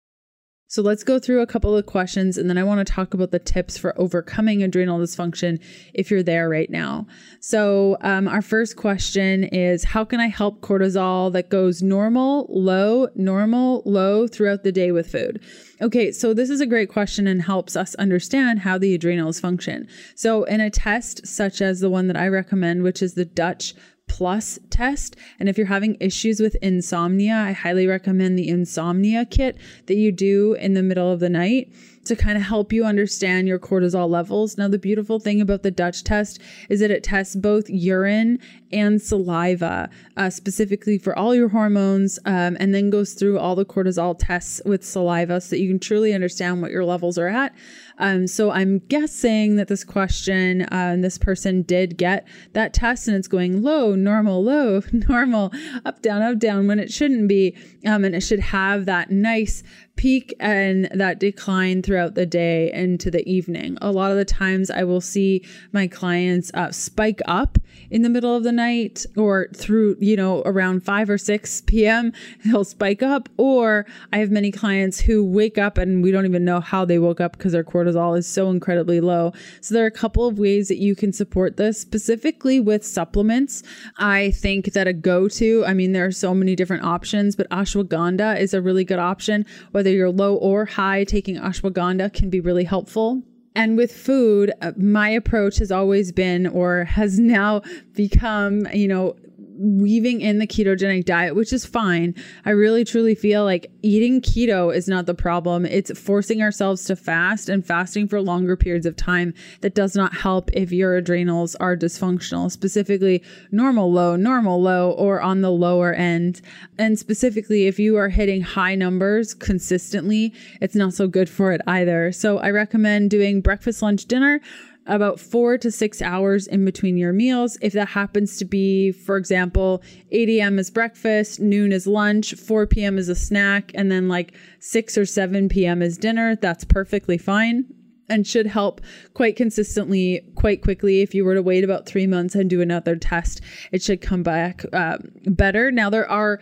So 0.73 0.81
let's 0.81 1.03
go 1.03 1.19
through 1.19 1.41
a 1.41 1.45
couple 1.45 1.77
of 1.77 1.85
questions 1.85 2.35
and 2.35 2.49
then 2.49 2.57
I 2.57 2.63
want 2.63 2.79
to 2.79 2.91
talk 2.91 3.13
about 3.13 3.29
the 3.29 3.37
tips 3.37 3.77
for 3.77 3.93
overcoming 3.95 4.63
adrenal 4.63 4.97
dysfunction 4.97 5.61
if 5.93 6.09
you're 6.09 6.23
there 6.23 6.49
right 6.49 6.67
now. 6.67 7.05
So, 7.41 7.95
um, 8.01 8.27
our 8.27 8.41
first 8.41 8.75
question 8.75 9.43
is 9.43 9.83
How 9.83 10.03
can 10.03 10.19
I 10.19 10.29
help 10.29 10.61
cortisol 10.61 11.31
that 11.33 11.49
goes 11.49 11.83
normal, 11.83 12.47
low, 12.49 13.07
normal, 13.13 13.83
low 13.85 14.27
throughout 14.27 14.63
the 14.63 14.71
day 14.71 14.91
with 14.91 15.11
food? 15.11 15.43
Okay, 15.79 16.11
so 16.11 16.33
this 16.33 16.49
is 16.49 16.59
a 16.59 16.65
great 16.65 16.89
question 16.89 17.27
and 17.27 17.43
helps 17.43 17.75
us 17.75 17.93
understand 17.95 18.61
how 18.61 18.79
the 18.79 18.95
adrenals 18.95 19.39
function. 19.39 19.87
So, 20.15 20.43
in 20.45 20.59
a 20.59 20.71
test 20.71 21.27
such 21.27 21.61
as 21.61 21.81
the 21.81 21.89
one 21.91 22.07
that 22.07 22.17
I 22.17 22.27
recommend, 22.29 22.81
which 22.81 23.03
is 23.03 23.13
the 23.13 23.25
Dutch 23.25 23.75
Plus 24.13 24.59
test. 24.69 25.15
And 25.39 25.49
if 25.49 25.57
you're 25.57 25.65
having 25.65 25.97
issues 25.99 26.39
with 26.39 26.55
insomnia, 26.61 27.33
I 27.33 27.51
highly 27.51 27.87
recommend 27.87 28.37
the 28.37 28.47
insomnia 28.47 29.25
kit 29.25 29.57
that 29.87 29.95
you 29.95 30.11
do 30.11 30.53
in 30.53 30.75
the 30.75 30.83
middle 30.83 31.11
of 31.11 31.19
the 31.19 31.29
night 31.29 31.73
to 32.05 32.15
kind 32.15 32.37
of 32.37 32.43
help 32.43 32.73
you 32.73 32.83
understand 32.85 33.47
your 33.47 33.59
cortisol 33.59 34.09
levels. 34.09 34.57
Now, 34.57 34.67
the 34.67 34.77
beautiful 34.77 35.19
thing 35.19 35.41
about 35.41 35.63
the 35.63 35.71
Dutch 35.71 36.03
test 36.03 36.39
is 36.69 36.79
that 36.79 36.91
it 36.91 37.03
tests 37.03 37.35
both 37.35 37.69
urine 37.69 38.39
and 38.71 39.01
saliva, 39.01 39.89
uh, 40.17 40.29
specifically 40.29 40.97
for 40.97 41.17
all 41.17 41.35
your 41.35 41.49
hormones, 41.49 42.19
um, 42.25 42.57
and 42.59 42.73
then 42.73 42.89
goes 42.89 43.13
through 43.13 43.39
all 43.39 43.55
the 43.55 43.65
cortisol 43.65 44.15
tests 44.17 44.61
with 44.65 44.83
saliva 44.83 45.39
so 45.39 45.51
that 45.51 45.59
you 45.59 45.69
can 45.69 45.79
truly 45.79 46.13
understand 46.13 46.61
what 46.61 46.71
your 46.71 46.83
levels 46.83 47.17
are 47.17 47.27
at. 47.27 47.53
Um, 47.99 48.27
so 48.27 48.51
I'm 48.51 48.79
guessing 48.79 49.55
that 49.57 49.67
this 49.67 49.83
question, 49.83 50.63
uh, 50.63 50.97
this 50.99 51.17
person 51.17 51.61
did 51.61 51.97
get 51.97 52.27
that 52.53 52.73
test 52.73 53.07
and 53.07 53.15
it's 53.15 53.27
going 53.27 53.61
low, 53.61 53.95
normal, 53.95 54.43
low, 54.43 54.81
normal, 54.91 55.53
up, 55.85 56.01
down, 56.01 56.21
up, 56.21 56.39
down 56.39 56.67
when 56.67 56.79
it 56.79 56.91
shouldn't 56.91 57.27
be. 57.27 57.55
Um, 57.85 58.03
and 58.03 58.15
it 58.15 58.21
should 58.21 58.39
have 58.39 58.85
that 58.85 59.11
nice 59.11 59.63
peak 59.95 60.33
and 60.39 60.89
that 60.93 61.19
decline 61.19 61.81
throughout 61.81 62.15
the 62.15 62.25
day 62.25 62.71
into 62.73 63.11
the 63.11 63.27
evening. 63.29 63.77
A 63.81 63.91
lot 63.91 64.11
of 64.11 64.17
the 64.17 64.25
times 64.25 64.69
I 64.69 64.83
will 64.83 65.01
see 65.01 65.45
my 65.71 65.87
clients 65.87 66.51
uh, 66.53 66.71
spike 66.71 67.21
up 67.25 67.57
in 67.89 68.01
the 68.01 68.09
middle 68.09 68.35
of 68.35 68.43
the 68.43 68.51
night 68.51 69.05
or 69.15 69.47
through, 69.55 69.95
you 69.99 70.15
know, 70.15 70.41
around 70.45 70.83
5 70.83 71.09
or 71.09 71.17
6 71.17 71.61
p.m. 71.61 72.11
They'll 72.45 72.63
spike 72.63 73.03
up. 73.03 73.29
Or 73.37 73.85
I 74.11 74.17
have 74.17 74.31
many 74.31 74.51
clients 74.51 74.99
who 74.99 75.23
wake 75.23 75.57
up 75.57 75.77
and 75.77 76.03
we 76.03 76.11
don't 76.11 76.25
even 76.25 76.43
know 76.43 76.59
how 76.59 76.85
they 76.85 76.99
woke 76.99 77.21
up 77.21 77.37
because 77.37 77.51
their 77.51 77.63
cortisol 77.63 78.17
is 78.17 78.27
so 78.27 78.49
incredibly 78.49 78.99
low. 78.99 79.31
So 79.61 79.73
there 79.73 79.83
are 79.83 79.87
a 79.87 79.91
couple 79.91 80.27
of 80.27 80.39
ways 80.39 80.67
that 80.67 80.77
you 80.77 80.95
can 80.95 81.13
support 81.13 81.57
this, 81.57 81.79
specifically 81.79 82.59
with 82.59 82.85
supplements. 82.85 83.63
I 83.97 84.31
think 84.31 84.73
that 84.73 84.87
a 84.87 84.93
go 84.93 85.27
to, 85.29 85.63
I 85.65 85.73
mean, 85.73 85.91
there 85.91 86.05
are 86.05 86.11
so 86.11 86.33
many 86.33 86.55
different 86.55 86.83
options, 86.83 87.35
but 87.35 87.49
ashwagandha 87.49 88.39
is 88.39 88.53
a 88.53 88.61
really 88.61 88.83
good 88.83 88.99
option. 88.99 89.45
Whether 89.71 89.82
you're 89.91 90.11
low 90.11 90.35
or 90.35 90.65
high, 90.65 91.03
taking 91.03 91.37
ashwagandha 91.37 92.13
can 92.13 92.29
be 92.29 92.39
really 92.39 92.63
helpful. 92.63 93.21
And 93.55 93.77
with 93.77 93.91
food, 93.91 94.51
uh, 94.61 94.71
my 94.77 95.09
approach 95.09 95.57
has 95.57 95.71
always 95.71 96.11
been 96.11 96.47
or 96.47 96.85
has 96.85 97.19
now 97.37 97.61
become, 97.93 98.67
you 98.73 98.87
know, 98.87 99.15
weaving 99.55 100.21
in 100.21 100.39
the 100.39 100.47
ketogenic 100.47 101.05
diet, 101.05 101.35
which 101.35 101.53
is 101.53 101.65
fine. 101.65 102.15
I 102.45 102.51
really 102.51 102.83
truly 102.83 103.15
feel 103.15 103.43
like 103.43 103.71
eating 103.81 104.21
keto 104.21 104.75
is 104.75 104.87
not 104.87 105.05
the 105.05 105.13
problem. 105.13 105.65
It's 105.65 105.97
forcing 105.99 106.41
ourselves 106.41 106.85
to 106.85 106.95
fast 106.95 107.49
and 107.49 107.65
fasting 107.65 108.07
for 108.07 108.21
longer 108.21 108.55
periods 108.55 108.85
of 108.85 108.95
time 108.95 109.33
that 109.61 109.75
does 109.75 109.95
not 109.95 110.13
help 110.15 110.49
if 110.53 110.71
your 110.71 110.95
adrenals 110.95 111.55
are 111.55 111.77
dysfunctional, 111.77 112.51
specifically 112.51 113.23
normal 113.51 113.91
low, 113.91 114.15
normal 114.15 114.61
low, 114.61 114.91
or 114.91 115.21
on 115.21 115.41
the 115.41 115.51
lower 115.51 115.93
end. 115.93 116.41
And 116.77 116.97
specifically, 116.97 117.67
if 117.67 117.79
you 117.79 117.97
are 117.97 118.09
hitting 118.09 118.41
high 118.41 118.75
numbers 118.75 119.33
consistently, 119.33 120.33
it's 120.61 120.75
not 120.75 120.93
so 120.93 121.07
good 121.07 121.29
for 121.29 121.51
it 121.51 121.61
either. 121.67 122.11
So 122.11 122.37
I 122.39 122.49
recommend 122.49 123.09
doing 123.09 123.41
breakfast, 123.41 123.81
lunch, 123.81 124.05
dinner 124.05 124.41
about 124.85 125.19
four 125.19 125.57
to 125.57 125.71
six 125.71 126.01
hours 126.01 126.47
in 126.47 126.65
between 126.65 126.97
your 126.97 127.13
meals. 127.13 127.57
If 127.61 127.73
that 127.73 127.89
happens 127.89 128.37
to 128.37 128.45
be, 128.45 128.91
for 128.91 129.17
example, 129.17 129.81
8 130.11 130.29
a.m. 130.29 130.59
is 130.59 130.69
breakfast, 130.69 131.39
noon 131.39 131.71
is 131.71 131.87
lunch, 131.87 132.33
4 132.33 132.67
p.m. 132.67 132.97
is 132.97 133.09
a 133.09 133.15
snack, 133.15 133.71
and 133.75 133.91
then 133.91 134.07
like 134.07 134.33
6 134.59 134.97
or 134.97 135.05
7 135.05 135.49
p.m. 135.49 135.81
is 135.81 135.97
dinner, 135.97 136.35
that's 136.35 136.65
perfectly 136.65 137.17
fine 137.17 137.65
and 138.09 138.27
should 138.27 138.45
help 138.45 138.81
quite 139.13 139.35
consistently, 139.35 140.21
quite 140.35 140.61
quickly. 140.61 141.01
If 141.01 141.15
you 141.15 141.23
were 141.25 141.35
to 141.35 141.41
wait 141.41 141.63
about 141.63 141.85
three 141.85 142.07
months 142.07 142.35
and 142.35 142.49
do 142.49 142.61
another 142.61 142.95
test, 142.95 143.41
it 143.71 143.81
should 143.81 144.01
come 144.01 144.23
back 144.23 144.65
uh, 144.73 144.97
better. 145.25 145.71
Now, 145.71 145.89
there 145.89 146.09
are 146.09 146.39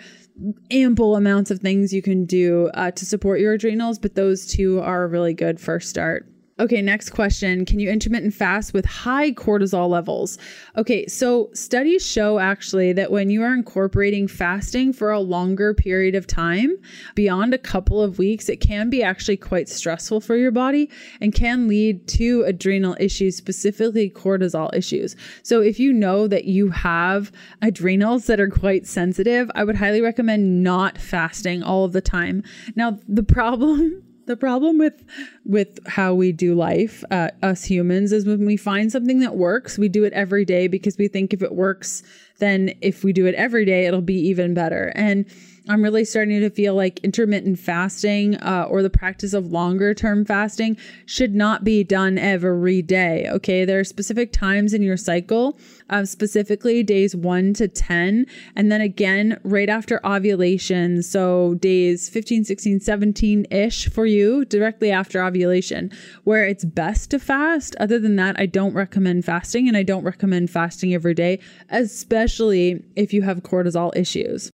ample 0.71 1.15
amounts 1.15 1.51
of 1.51 1.59
things 1.59 1.93
you 1.93 2.01
can 2.01 2.25
do 2.25 2.69
uh, 2.73 2.91
to 2.91 3.05
support 3.05 3.39
your 3.39 3.53
adrenals, 3.53 3.99
but 3.99 4.15
those 4.15 4.47
two 4.47 4.81
are 4.81 5.03
a 5.03 5.07
really 5.07 5.33
good 5.33 5.59
first 5.59 5.89
start. 5.89 6.30
Okay, 6.61 6.79
next 6.79 7.09
question. 7.09 7.65
Can 7.65 7.79
you 7.79 7.89
intermittent 7.89 8.35
fast 8.35 8.71
with 8.71 8.85
high 8.85 9.31
cortisol 9.31 9.89
levels? 9.89 10.37
Okay, 10.77 11.07
so 11.07 11.49
studies 11.55 12.05
show 12.05 12.37
actually 12.37 12.93
that 12.93 13.09
when 13.09 13.31
you 13.31 13.41
are 13.41 13.51
incorporating 13.51 14.27
fasting 14.27 14.93
for 14.93 15.09
a 15.09 15.19
longer 15.19 15.73
period 15.73 16.13
of 16.13 16.27
time, 16.27 16.77
beyond 17.15 17.55
a 17.55 17.57
couple 17.57 17.99
of 17.99 18.19
weeks, 18.19 18.47
it 18.47 18.57
can 18.57 18.91
be 18.91 19.01
actually 19.01 19.37
quite 19.37 19.69
stressful 19.69 20.21
for 20.21 20.35
your 20.35 20.51
body 20.51 20.87
and 21.19 21.33
can 21.33 21.67
lead 21.67 22.07
to 22.09 22.43
adrenal 22.43 22.95
issues, 22.99 23.35
specifically 23.35 24.11
cortisol 24.11 24.71
issues. 24.71 25.15
So 25.41 25.61
if 25.61 25.79
you 25.79 25.91
know 25.91 26.27
that 26.27 26.45
you 26.45 26.69
have 26.69 27.31
adrenals 27.63 28.27
that 28.27 28.39
are 28.39 28.49
quite 28.49 28.85
sensitive, 28.85 29.49
I 29.55 29.63
would 29.63 29.77
highly 29.77 30.01
recommend 30.01 30.63
not 30.63 30.99
fasting 30.99 31.63
all 31.63 31.85
of 31.85 31.93
the 31.93 32.01
time. 32.01 32.43
Now, 32.75 32.99
the 33.07 33.23
problem 33.23 34.03
the 34.27 34.37
problem 34.37 34.77
with 34.77 35.03
with 35.45 35.79
how 35.87 36.13
we 36.13 36.31
do 36.31 36.55
life 36.55 37.03
uh, 37.11 37.29
us 37.41 37.63
humans 37.63 38.11
is 38.11 38.25
when 38.25 38.45
we 38.45 38.57
find 38.57 38.91
something 38.91 39.19
that 39.19 39.35
works 39.35 39.77
we 39.77 39.89
do 39.89 40.03
it 40.03 40.13
every 40.13 40.45
day 40.45 40.67
because 40.67 40.97
we 40.97 41.07
think 41.07 41.33
if 41.33 41.41
it 41.41 41.53
works 41.53 42.03
then 42.41 42.73
if 42.81 43.03
we 43.03 43.13
do 43.13 43.25
it 43.25 43.35
every 43.35 43.63
day 43.63 43.85
it'll 43.85 44.01
be 44.01 44.19
even 44.27 44.53
better. 44.53 44.91
And 44.95 45.25
I'm 45.69 45.83
really 45.83 46.05
starting 46.05 46.39
to 46.39 46.49
feel 46.49 46.73
like 46.73 46.99
intermittent 47.03 47.59
fasting 47.59 48.35
uh, 48.37 48.65
or 48.67 48.81
the 48.81 48.89
practice 48.89 49.33
of 49.33 49.51
longer 49.51 49.93
term 49.93 50.25
fasting 50.25 50.75
should 51.05 51.35
not 51.35 51.63
be 51.63 51.83
done 51.83 52.17
every 52.17 52.81
day. 52.81 53.27
Okay. 53.29 53.63
There 53.63 53.79
are 53.79 53.83
specific 53.83 54.33
times 54.33 54.73
in 54.73 54.81
your 54.81 54.97
cycle, 54.97 55.59
uh, 55.91 56.05
specifically 56.05 56.81
days 56.81 57.15
one 57.15 57.53
to 57.53 57.67
10, 57.67 58.25
and 58.55 58.71
then 58.71 58.81
again 58.81 59.39
right 59.43 59.69
after 59.69 60.03
ovulation. 60.05 61.03
So 61.03 61.53
days 61.55 62.09
15, 62.09 62.43
16, 62.43 62.79
17 62.79 63.45
ish 63.51 63.87
for 63.87 64.07
you 64.07 64.45
directly 64.45 64.89
after 64.89 65.23
ovulation, 65.23 65.91
where 66.23 66.45
it's 66.45 66.65
best 66.65 67.11
to 67.11 67.19
fast. 67.19 67.75
Other 67.79 67.99
than 67.99 68.15
that, 68.15 68.35
I 68.39 68.47
don't 68.47 68.73
recommend 68.73 69.25
fasting 69.25 69.67
and 69.67 69.77
I 69.77 69.83
don't 69.83 70.03
recommend 70.03 70.49
fasting 70.49 70.95
every 70.95 71.13
day, 71.13 71.39
especially 71.69 72.83
if 72.95 73.13
you 73.13 73.21
have 73.21 73.43
cortisol 73.43 73.95
issues. 73.95 74.51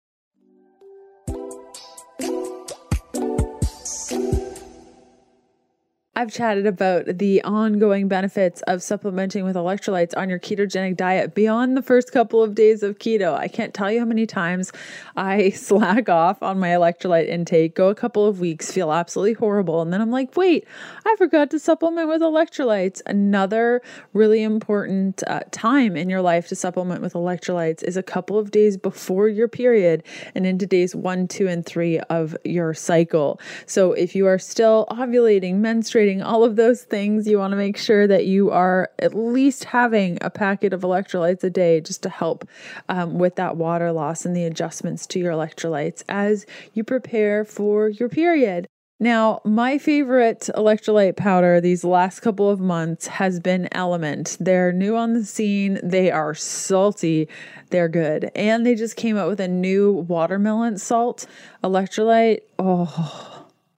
I've 6.18 6.34
chatted 6.34 6.66
about 6.66 7.20
the 7.20 7.44
ongoing 7.44 8.08
benefits 8.08 8.64
of 8.64 8.82
supplementing 8.82 9.46
with 9.46 9.56
electrolytes 9.56 10.18
on 10.18 10.30
your 10.30 10.40
ketogenic 10.40 10.98
diet 10.98 11.36
beyond 11.36 11.78
the 11.78 11.84
first 11.84 12.12
couple 12.12 12.42
of 12.42 12.56
days 12.56 12.82
of 12.82 12.98
keto. 12.98 13.38
I 13.38 13.48
can't 13.48 13.72
tell 13.72 13.92
you 13.92 14.00
how 14.00 14.06
many 14.06 14.26
times 14.26 14.72
I 15.16 15.50
slack 15.56 16.10
off 16.10 16.42
on 16.42 16.58
my 16.58 16.70
electrolyte 16.70 17.28
intake, 17.28 17.76
go 17.76 17.90
a 17.90 17.94
couple 17.94 18.26
of 18.26 18.40
weeks, 18.40 18.72
feel 18.72 18.92
absolutely 18.92 19.34
horrible, 19.34 19.80
and 19.80 19.94
then 19.94 20.02
I'm 20.02 20.10
like, 20.10 20.36
wait, 20.36 20.66
I 21.06 21.16
forgot 21.20 21.52
to 21.52 21.60
supplement 21.60 22.10
with 22.10 22.24
electrolytes. 22.24 23.00
Another 23.06 23.84
really 24.14 24.42
important 24.42 25.22
uh, 25.28 25.42
time 25.52 25.96
in 25.96 26.10
your 26.10 26.24
life 26.24 26.48
to 26.48 26.56
supplement 26.56 27.04
with 27.04 27.14
electrolytes 27.14 27.84
is 27.84 27.96
a 27.96 28.02
couple 28.02 28.40
of 28.40 28.50
days 28.50 28.76
before 28.76 29.28
your 29.28 29.48
period 29.48 30.02
and 30.34 30.48
into 30.48 30.66
days 30.66 30.96
one, 30.96 31.28
two, 31.28 31.48
and 31.48 31.64
three 31.64 32.00
of 32.10 32.36
your 32.44 32.74
cycle. 32.74 33.40
So 33.68 33.94
if 33.94 34.16
you 34.16 34.26
are 34.26 34.40
still 34.40 34.88
ovulating, 34.90 35.58
menstruating, 35.60 36.07
all 36.22 36.44
of 36.44 36.56
those 36.56 36.84
things, 36.84 37.28
you 37.28 37.38
want 37.38 37.52
to 37.52 37.58
make 37.58 37.78
sure 37.78 38.08
that 38.08 38.26
you 38.26 38.50
are 38.52 38.90
at 39.00 39.14
least 39.14 39.66
having 39.66 40.18
a 40.22 40.30
packet 40.30 40.74
of 40.74 40.82
electrolytes 40.82 41.44
a 41.44 41.50
day 41.50 41.82
just 41.82 42.04
to 42.04 42.10
help 42.10 42.48
um, 42.90 43.20
with 43.20 43.36
that 43.36 43.58
water 43.58 43.92
loss 43.92 44.26
and 44.26 44.36
the 44.36 44.46
adjustments 44.46 45.06
to 45.08 45.20
your 45.20 45.32
electrolytes 45.34 46.04
as 46.08 46.46
you 46.74 46.84
prepare 46.84 47.44
for 47.44 47.90
your 47.90 48.10
period. 48.10 48.68
Now, 49.00 49.42
my 49.46 49.78
favorite 49.78 50.50
electrolyte 50.56 51.18
powder 51.18 51.62
these 51.62 51.84
last 51.84 52.22
couple 52.22 52.50
of 52.50 52.60
months 52.60 53.06
has 53.06 53.40
been 53.40 53.68
LMNT. 53.72 54.38
They're 54.40 54.72
new 54.72 54.96
on 54.96 55.14
the 55.14 55.24
scene, 55.24 55.80
they 55.84 56.10
are 56.10 56.34
salty, 56.34 57.28
they're 57.70 57.90
good. 57.90 58.32
And 58.36 58.66
they 58.66 58.74
just 58.74 58.96
came 58.96 59.16
out 59.16 59.30
with 59.30 59.40
a 59.40 59.48
new 59.48 59.94
watermelon 59.94 60.80
salt 60.80 61.28
electrolyte. 61.64 62.40
Oh, 62.58 63.27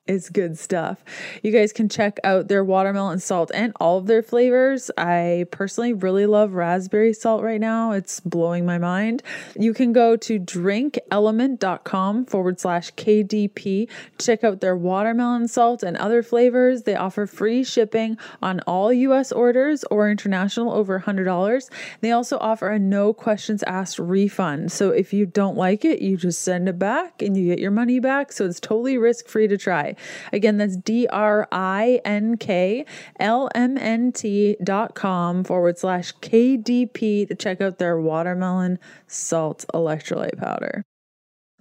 it's 0.09 0.27
good 0.27 0.57
stuff. 0.57 1.03
You 1.43 1.51
guys 1.51 1.71
can 1.71 1.87
check 1.87 2.17
out 2.23 2.47
their 2.47 2.63
watermelon 2.63 3.19
salt 3.19 3.51
and 3.53 3.73
all 3.79 3.99
of 3.99 4.07
their 4.07 4.23
flavors. 4.23 4.89
I 4.97 5.45
personally 5.51 5.93
really 5.93 6.25
love 6.25 6.53
raspberry 6.53 7.13
salt 7.13 7.43
right 7.43 7.61
now. 7.61 7.91
It's 7.91 8.19
blowing 8.19 8.65
my 8.65 8.79
mind. 8.79 9.21
You 9.55 9.71
can 9.71 9.93
go 9.93 10.17
to 10.17 10.39
drinklmnt.com 10.39 12.25
forward 12.25 12.59
slash 12.59 12.91
KDP. 12.95 13.87
Check 14.17 14.43
out 14.43 14.61
their 14.61 14.75
watermelon 14.75 15.47
salt 15.47 15.83
and 15.83 15.95
other 15.97 16.23
flavors. 16.23 16.83
They 16.83 16.95
offer 16.95 17.27
free 17.27 17.63
shipping 17.63 18.17
on 18.41 18.61
all 18.61 18.91
US 18.91 19.31
orders 19.31 19.83
or 19.91 20.09
international 20.09 20.73
over 20.73 21.01
$100. 21.01 21.69
They 22.01 22.11
also 22.11 22.39
offer 22.39 22.69
a 22.69 22.79
no 22.79 23.13
questions 23.13 23.61
asked 23.63 23.99
refund. 23.99 24.71
So 24.71 24.89
if 24.89 25.13
you 25.13 25.27
don't 25.27 25.55
like 25.55 25.85
it, 25.85 26.01
you 26.01 26.17
just 26.17 26.41
send 26.41 26.67
it 26.67 26.79
back 26.79 27.21
and 27.21 27.37
you 27.37 27.45
get 27.45 27.59
your 27.59 27.69
money 27.69 27.99
back. 27.99 28.31
So 28.31 28.45
it's 28.45 28.59
totally 28.59 28.97
risk 28.97 29.27
free 29.27 29.47
to 29.47 29.57
try. 29.57 29.95
Again, 30.31 30.57
that's 30.57 30.77
D 30.77 31.07
R 31.07 31.47
I 31.51 32.01
N 32.05 32.37
K 32.37 32.85
L 33.19 33.49
M 33.55 33.77
N 33.77 34.11
T 34.11 34.57
dot 34.63 34.95
com 34.95 35.43
forward 35.43 35.77
slash 35.77 36.13
KDP 36.17 37.27
to 37.27 37.35
check 37.35 37.61
out 37.61 37.77
their 37.77 37.99
watermelon 37.99 38.79
salt 39.07 39.65
electrolyte 39.73 40.37
powder. 40.37 40.83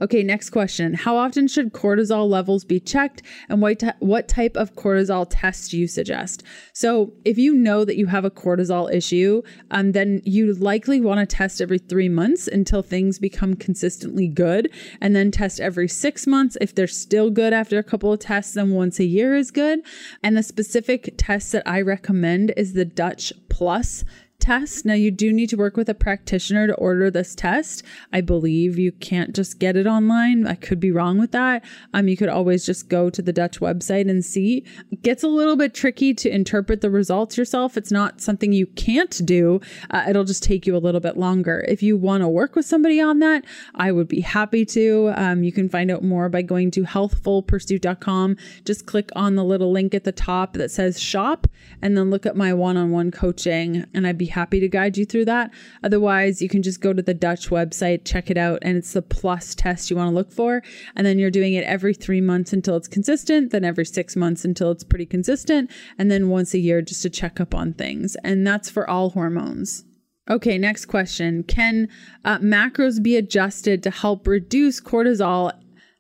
Okay, 0.00 0.22
next 0.22 0.50
question. 0.50 0.94
How 0.94 1.16
often 1.16 1.48
should 1.48 1.72
cortisol 1.72 2.28
levels 2.28 2.64
be 2.64 2.78
checked 2.78 3.22
and 3.48 3.60
what, 3.60 3.80
t- 3.80 3.88
what 3.98 4.28
type 4.28 4.56
of 4.56 4.76
cortisol 4.76 5.26
test 5.28 5.72
do 5.72 5.78
you 5.78 5.88
suggest? 5.88 6.44
So, 6.72 7.12
if 7.24 7.36
you 7.36 7.52
know 7.52 7.84
that 7.84 7.96
you 7.96 8.06
have 8.06 8.24
a 8.24 8.30
cortisol 8.30 8.92
issue, 8.92 9.42
um, 9.72 9.92
then 9.92 10.22
you 10.24 10.54
likely 10.54 11.00
want 11.00 11.18
to 11.18 11.36
test 11.36 11.60
every 11.60 11.78
three 11.78 12.08
months 12.08 12.46
until 12.46 12.80
things 12.80 13.18
become 13.18 13.54
consistently 13.54 14.28
good, 14.28 14.70
and 15.00 15.16
then 15.16 15.32
test 15.32 15.58
every 15.58 15.88
six 15.88 16.28
months. 16.28 16.56
If 16.60 16.76
they're 16.76 16.86
still 16.86 17.30
good 17.30 17.52
after 17.52 17.78
a 17.78 17.84
couple 17.84 18.12
of 18.12 18.20
tests, 18.20 18.54
then 18.54 18.70
once 18.70 19.00
a 19.00 19.04
year 19.04 19.34
is 19.34 19.50
good. 19.50 19.80
And 20.22 20.36
the 20.36 20.44
specific 20.44 21.14
test 21.16 21.50
that 21.52 21.66
I 21.66 21.80
recommend 21.80 22.52
is 22.56 22.74
the 22.74 22.84
Dutch 22.84 23.32
Plus 23.48 24.04
test. 24.40 24.84
Now, 24.84 24.94
you 24.94 25.10
do 25.10 25.32
need 25.32 25.50
to 25.50 25.56
work 25.56 25.76
with 25.76 25.88
a 25.88 25.94
practitioner 25.94 26.66
to 26.66 26.74
order 26.74 27.10
this 27.10 27.34
test. 27.34 27.82
I 28.12 28.20
believe 28.20 28.78
you 28.78 28.92
can't 28.92 29.34
just 29.34 29.58
get 29.58 29.76
it 29.76 29.86
online. 29.86 30.46
I 30.46 30.54
could 30.54 30.80
be 30.80 30.90
wrong 30.90 31.18
with 31.18 31.32
that. 31.32 31.64
Um, 31.92 32.08
you 32.08 32.16
could 32.16 32.28
always 32.28 32.64
just 32.64 32.88
go 32.88 33.10
to 33.10 33.20
the 33.20 33.32
Dutch 33.32 33.60
website 33.60 34.08
and 34.08 34.24
see. 34.24 34.64
It 34.90 35.02
gets 35.02 35.22
a 35.22 35.28
little 35.28 35.56
bit 35.56 35.74
tricky 35.74 36.14
to 36.14 36.30
interpret 36.30 36.80
the 36.80 36.90
results 36.90 37.36
yourself. 37.36 37.76
It's 37.76 37.90
not 37.90 38.20
something 38.20 38.52
you 38.52 38.66
can't 38.66 39.20
do. 39.26 39.60
Uh, 39.90 40.04
it'll 40.08 40.24
just 40.24 40.42
take 40.42 40.66
you 40.66 40.76
a 40.76 40.78
little 40.78 41.00
bit 41.00 41.16
longer. 41.16 41.64
If 41.68 41.82
you 41.82 41.96
want 41.96 42.22
to 42.22 42.28
work 42.28 42.54
with 42.54 42.64
somebody 42.64 43.00
on 43.00 43.18
that, 43.18 43.44
I 43.74 43.92
would 43.92 44.08
be 44.08 44.20
happy 44.20 44.64
to. 44.66 45.12
Um, 45.16 45.42
you 45.42 45.52
can 45.52 45.68
find 45.68 45.90
out 45.90 46.02
more 46.04 46.28
by 46.28 46.42
going 46.42 46.70
to 46.72 46.82
healthfulpursuit.com. 46.82 48.36
Just 48.64 48.86
click 48.86 49.10
on 49.14 49.34
the 49.34 49.44
little 49.44 49.72
link 49.72 49.94
at 49.94 50.04
the 50.04 50.12
top 50.12 50.54
that 50.54 50.70
says 50.70 51.00
shop 51.00 51.46
and 51.82 51.96
then 51.96 52.10
look 52.10 52.24
at 52.24 52.36
my 52.36 52.54
one 52.54 52.76
on 52.76 52.90
one 52.90 53.10
coaching, 53.10 53.84
and 53.92 54.06
I'd 54.06 54.16
be 54.16 54.27
happy 54.28 54.60
to 54.60 54.68
guide 54.68 54.96
you 54.96 55.04
through 55.04 55.24
that. 55.26 55.50
Otherwise, 55.82 56.40
you 56.40 56.48
can 56.48 56.62
just 56.62 56.80
go 56.80 56.92
to 56.92 57.02
the 57.02 57.14
Dutch 57.14 57.50
website, 57.50 58.04
check 58.04 58.30
it 58.30 58.38
out, 58.38 58.60
and 58.62 58.76
it's 58.76 58.92
the 58.92 59.02
plus 59.02 59.54
test 59.54 59.90
you 59.90 59.96
want 59.96 60.10
to 60.10 60.14
look 60.14 60.32
for. 60.32 60.62
And 60.94 61.06
then 61.06 61.18
you're 61.18 61.30
doing 61.30 61.54
it 61.54 61.64
every 61.64 61.94
three 61.94 62.20
months 62.20 62.52
until 62.52 62.76
it's 62.76 62.88
consistent, 62.88 63.50
then 63.50 63.64
every 63.64 63.84
six 63.84 64.14
months 64.16 64.44
until 64.44 64.70
it's 64.70 64.84
pretty 64.84 65.06
consistent, 65.06 65.70
and 65.98 66.10
then 66.10 66.28
once 66.28 66.54
a 66.54 66.58
year 66.58 66.82
just 66.82 67.02
to 67.02 67.10
check 67.10 67.40
up 67.40 67.54
on 67.54 67.72
things. 67.72 68.16
And 68.24 68.46
that's 68.46 68.70
for 68.70 68.88
all 68.88 69.10
hormones. 69.10 69.84
Okay, 70.30 70.58
next 70.58 70.86
question. 70.86 71.42
Can 71.42 71.88
uh, 72.24 72.38
macros 72.38 73.02
be 73.02 73.16
adjusted 73.16 73.82
to 73.82 73.90
help 73.90 74.26
reduce 74.26 74.80
cortisol 74.80 75.52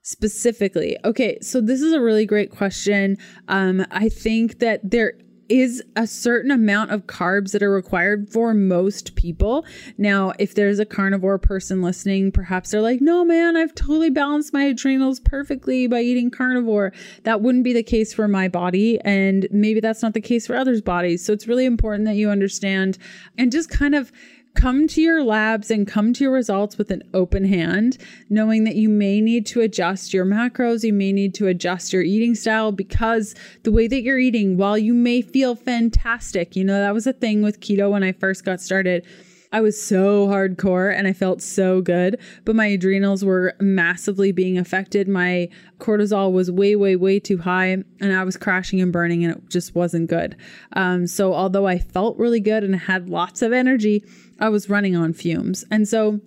specifically? 0.02 0.98
Okay, 1.04 1.38
so 1.40 1.60
this 1.62 1.80
is 1.80 1.94
a 1.94 2.00
really 2.00 2.26
great 2.26 2.50
question. 2.50 3.16
Um, 3.48 3.86
I 3.90 4.10
think 4.10 4.58
that 4.58 4.80
there 4.82 5.14
is 5.48 5.82
a 5.96 6.06
certain 6.06 6.50
amount 6.50 6.90
of 6.90 7.06
carbs 7.06 7.52
that 7.52 7.62
are 7.62 7.70
required 7.70 8.30
for 8.30 8.52
most 8.54 9.14
people. 9.14 9.64
Now, 9.96 10.32
if 10.38 10.54
there's 10.54 10.78
a 10.78 10.84
carnivore 10.84 11.38
person 11.38 11.82
listening, 11.82 12.32
perhaps 12.32 12.70
they're 12.70 12.82
like, 12.82 13.00
no, 13.00 13.24
man, 13.24 13.56
I've 13.56 13.74
totally 13.74 14.10
balanced 14.10 14.52
my 14.52 14.64
adrenals 14.64 15.20
perfectly 15.20 15.86
by 15.86 16.00
eating 16.00 16.30
carnivore. 16.30 16.92
That 17.24 17.40
wouldn't 17.40 17.64
be 17.64 17.72
the 17.72 17.82
case 17.82 18.12
for 18.12 18.28
my 18.28 18.48
body. 18.48 19.00
And 19.00 19.48
maybe 19.50 19.80
that's 19.80 20.02
not 20.02 20.14
the 20.14 20.20
case 20.20 20.46
for 20.46 20.56
others' 20.56 20.80
bodies. 20.80 21.24
So 21.24 21.32
it's 21.32 21.48
really 21.48 21.64
important 21.64 22.04
that 22.04 22.16
you 22.16 22.30
understand 22.30 22.98
and 23.36 23.50
just 23.50 23.70
kind 23.70 23.94
of 23.94 24.12
come 24.54 24.88
to 24.88 25.00
your 25.00 25.22
labs 25.22 25.70
and 25.70 25.86
come 25.86 26.12
to 26.12 26.24
your 26.24 26.32
results 26.32 26.78
with 26.78 26.90
an 26.90 27.02
open 27.14 27.44
hand, 27.44 27.98
knowing 28.28 28.64
that 28.64 28.76
you 28.76 28.88
may 28.88 29.20
need 29.20 29.46
to 29.46 29.60
adjust 29.60 30.12
your 30.12 30.24
macros, 30.24 30.82
you 30.82 30.92
may 30.92 31.12
need 31.12 31.34
to 31.34 31.46
adjust 31.46 31.92
your 31.92 32.02
eating 32.02 32.34
style 32.34 32.72
because 32.72 33.34
the 33.62 33.72
way 33.72 33.86
that 33.86 34.02
you're 34.02 34.18
eating, 34.18 34.56
while 34.56 34.76
you 34.76 34.94
may 34.94 35.22
feel 35.22 35.54
fantastic, 35.54 36.56
you 36.56 36.64
know, 36.64 36.80
that 36.80 36.94
was 36.94 37.06
a 37.06 37.12
thing 37.12 37.42
with 37.42 37.60
keto 37.60 37.90
when 37.90 38.02
I 38.02 38.12
first 38.12 38.44
got 38.44 38.60
started 38.60 39.06
I 39.52 39.60
was 39.60 39.80
so 39.80 40.28
hardcore 40.28 40.94
and 40.94 41.06
I 41.06 41.12
felt 41.12 41.40
so 41.40 41.80
good, 41.80 42.20
but 42.44 42.54
my 42.54 42.66
adrenals 42.66 43.24
were 43.24 43.54
massively 43.60 44.30
being 44.30 44.58
affected. 44.58 45.08
My 45.08 45.48
cortisol 45.78 46.32
was 46.32 46.50
way, 46.50 46.76
way, 46.76 46.96
way 46.96 47.18
too 47.18 47.38
high, 47.38 47.66
and 47.66 47.86
I 48.00 48.24
was 48.24 48.36
crashing 48.36 48.80
and 48.80 48.92
burning, 48.92 49.24
and 49.24 49.34
it 49.34 49.48
just 49.48 49.74
wasn't 49.74 50.10
good. 50.10 50.36
Um, 50.74 51.06
so, 51.06 51.32
although 51.32 51.66
I 51.66 51.78
felt 51.78 52.18
really 52.18 52.40
good 52.40 52.62
and 52.62 52.76
had 52.76 53.08
lots 53.08 53.40
of 53.40 53.52
energy, 53.52 54.04
I 54.38 54.48
was 54.48 54.70
running 54.70 54.96
on 54.96 55.12
fumes. 55.12 55.64
And 55.70 55.88
so, 55.88 56.20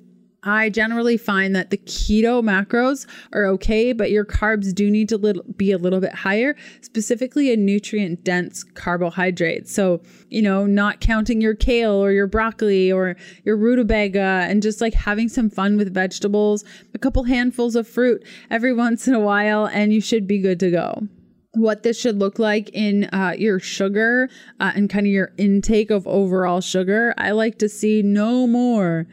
I 0.43 0.69
generally 0.69 1.17
find 1.17 1.55
that 1.55 1.69
the 1.69 1.77
keto 1.77 2.41
macros 2.41 3.05
are 3.31 3.45
okay, 3.45 3.93
but 3.93 4.09
your 4.09 4.25
carbs 4.25 4.73
do 4.73 4.89
need 4.89 5.07
to 5.09 5.17
little, 5.17 5.43
be 5.55 5.71
a 5.71 5.77
little 5.77 5.99
bit 5.99 6.15
higher, 6.15 6.55
specifically 6.81 7.53
a 7.53 7.57
nutrient 7.57 8.23
dense 8.23 8.63
carbohydrate. 8.63 9.69
So, 9.69 10.01
you 10.29 10.41
know, 10.41 10.65
not 10.65 10.99
counting 10.99 11.41
your 11.41 11.53
kale 11.53 11.93
or 11.93 12.11
your 12.11 12.25
broccoli 12.25 12.91
or 12.91 13.17
your 13.43 13.55
rutabaga 13.55 14.47
and 14.49 14.63
just 14.63 14.81
like 14.81 14.95
having 14.95 15.29
some 15.29 15.49
fun 15.49 15.77
with 15.77 15.93
vegetables, 15.93 16.65
a 16.95 16.97
couple 16.97 17.23
handfuls 17.23 17.75
of 17.75 17.87
fruit 17.87 18.25
every 18.49 18.73
once 18.73 19.07
in 19.07 19.13
a 19.13 19.19
while, 19.19 19.67
and 19.67 19.93
you 19.93 20.01
should 20.01 20.25
be 20.25 20.39
good 20.39 20.59
to 20.61 20.71
go 20.71 21.07
what 21.53 21.83
this 21.83 21.99
should 21.99 22.17
look 22.17 22.39
like 22.39 22.69
in 22.73 23.05
uh, 23.05 23.35
your 23.37 23.59
sugar 23.59 24.29
uh, 24.59 24.71
and 24.75 24.89
kind 24.89 25.05
of 25.05 25.11
your 25.11 25.31
intake 25.37 25.91
of 25.91 26.07
overall 26.07 26.61
sugar. 26.61 27.13
I 27.17 27.31
like 27.31 27.59
to 27.59 27.69
see 27.69 28.01
no 28.01 28.47
more 28.47 29.07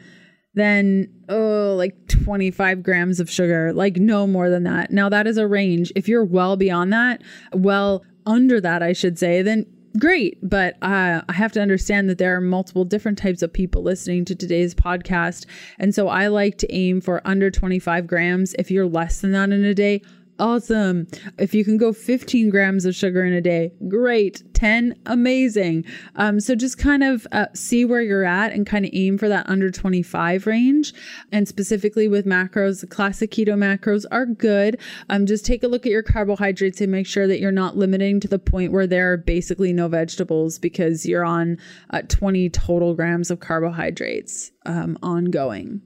than 0.54 1.09
oh 1.28 1.75
like 1.76 2.09
25 2.09 2.83
grams 2.83 3.21
of 3.21 3.30
sugar 3.30 3.73
like 3.73 3.97
no 3.97 4.26
more 4.26 4.50
than 4.50 4.64
that. 4.64 4.90
Now 4.90 5.09
that 5.09 5.26
is 5.26 5.38
a 5.38 5.47
range. 5.47 5.92
If 5.95 6.09
you're 6.09 6.25
well 6.25 6.57
beyond 6.57 6.92
that 6.92 7.23
well 7.52 8.04
under 8.26 8.61
that 8.61 8.83
i 8.83 8.92
should 8.92 9.18
say 9.18 9.40
then 9.42 9.64
great. 9.99 10.38
But 10.42 10.75
uh, 10.83 11.23
i 11.28 11.33
have 11.33 11.52
to 11.52 11.62
understand 11.62 12.09
that 12.09 12.18
there 12.18 12.37
are 12.37 12.40
multiple 12.40 12.85
different 12.85 13.18
types 13.18 13.42
of 13.42 13.52
people 13.52 13.83
listening 13.83 14.25
to 14.26 14.35
today's 14.35 14.75
podcast. 14.75 15.47
And 15.78 15.95
so 15.95 16.09
i 16.09 16.26
like 16.26 16.59
to 16.59 16.75
aim 16.75 17.00
for 17.00 17.21
under 17.25 17.50
25 17.50 18.07
grams. 18.07 18.54
If 18.59 18.71
you're 18.71 18.88
less 18.88 19.21
than 19.21 19.32
that 19.32 19.50
in 19.50 19.65
a 19.65 19.75
day 19.75 20.02
awesome. 20.38 21.06
If 21.38 21.54
you 21.54 21.64
can 21.64 21.76
go 21.76 21.92
15 21.92 22.50
grams 22.50 22.84
of 22.84 22.94
sugar 22.94 23.24
in 23.24 23.32
a 23.32 23.40
day, 23.40 23.72
great. 23.88 24.42
10, 24.54 24.98
amazing. 25.06 25.84
Um, 26.16 26.40
so 26.40 26.56
just 26.56 26.78
kind 26.78 27.04
of 27.04 27.26
uh, 27.30 27.46
see 27.54 27.84
where 27.84 28.02
you're 28.02 28.24
at 28.24 28.52
and 28.52 28.66
kind 28.66 28.84
of 28.84 28.90
aim 28.92 29.16
for 29.16 29.28
that 29.28 29.48
under 29.48 29.70
25 29.70 30.46
range. 30.46 30.92
And 31.30 31.46
specifically 31.46 32.08
with 32.08 32.26
macros, 32.26 32.80
the 32.80 32.88
classic 32.88 33.30
keto 33.30 33.54
macros 33.54 34.04
are 34.10 34.26
good. 34.26 34.80
Um, 35.10 35.26
just 35.26 35.46
take 35.46 35.62
a 35.62 35.68
look 35.68 35.86
at 35.86 35.92
your 35.92 36.02
carbohydrates 36.02 36.80
and 36.80 36.90
make 36.90 37.06
sure 37.06 37.28
that 37.28 37.38
you're 37.38 37.52
not 37.52 37.76
limiting 37.76 38.18
to 38.20 38.28
the 38.28 38.38
point 38.38 38.72
where 38.72 38.86
there 38.86 39.12
are 39.12 39.16
basically 39.16 39.72
no 39.72 39.86
vegetables 39.86 40.58
because 40.58 41.06
you're 41.06 41.24
on 41.24 41.56
uh, 41.90 42.02
20 42.08 42.50
total 42.50 42.94
grams 42.94 43.30
of 43.30 43.38
carbohydrates 43.40 44.50
um, 44.66 44.98
ongoing. 45.02 45.80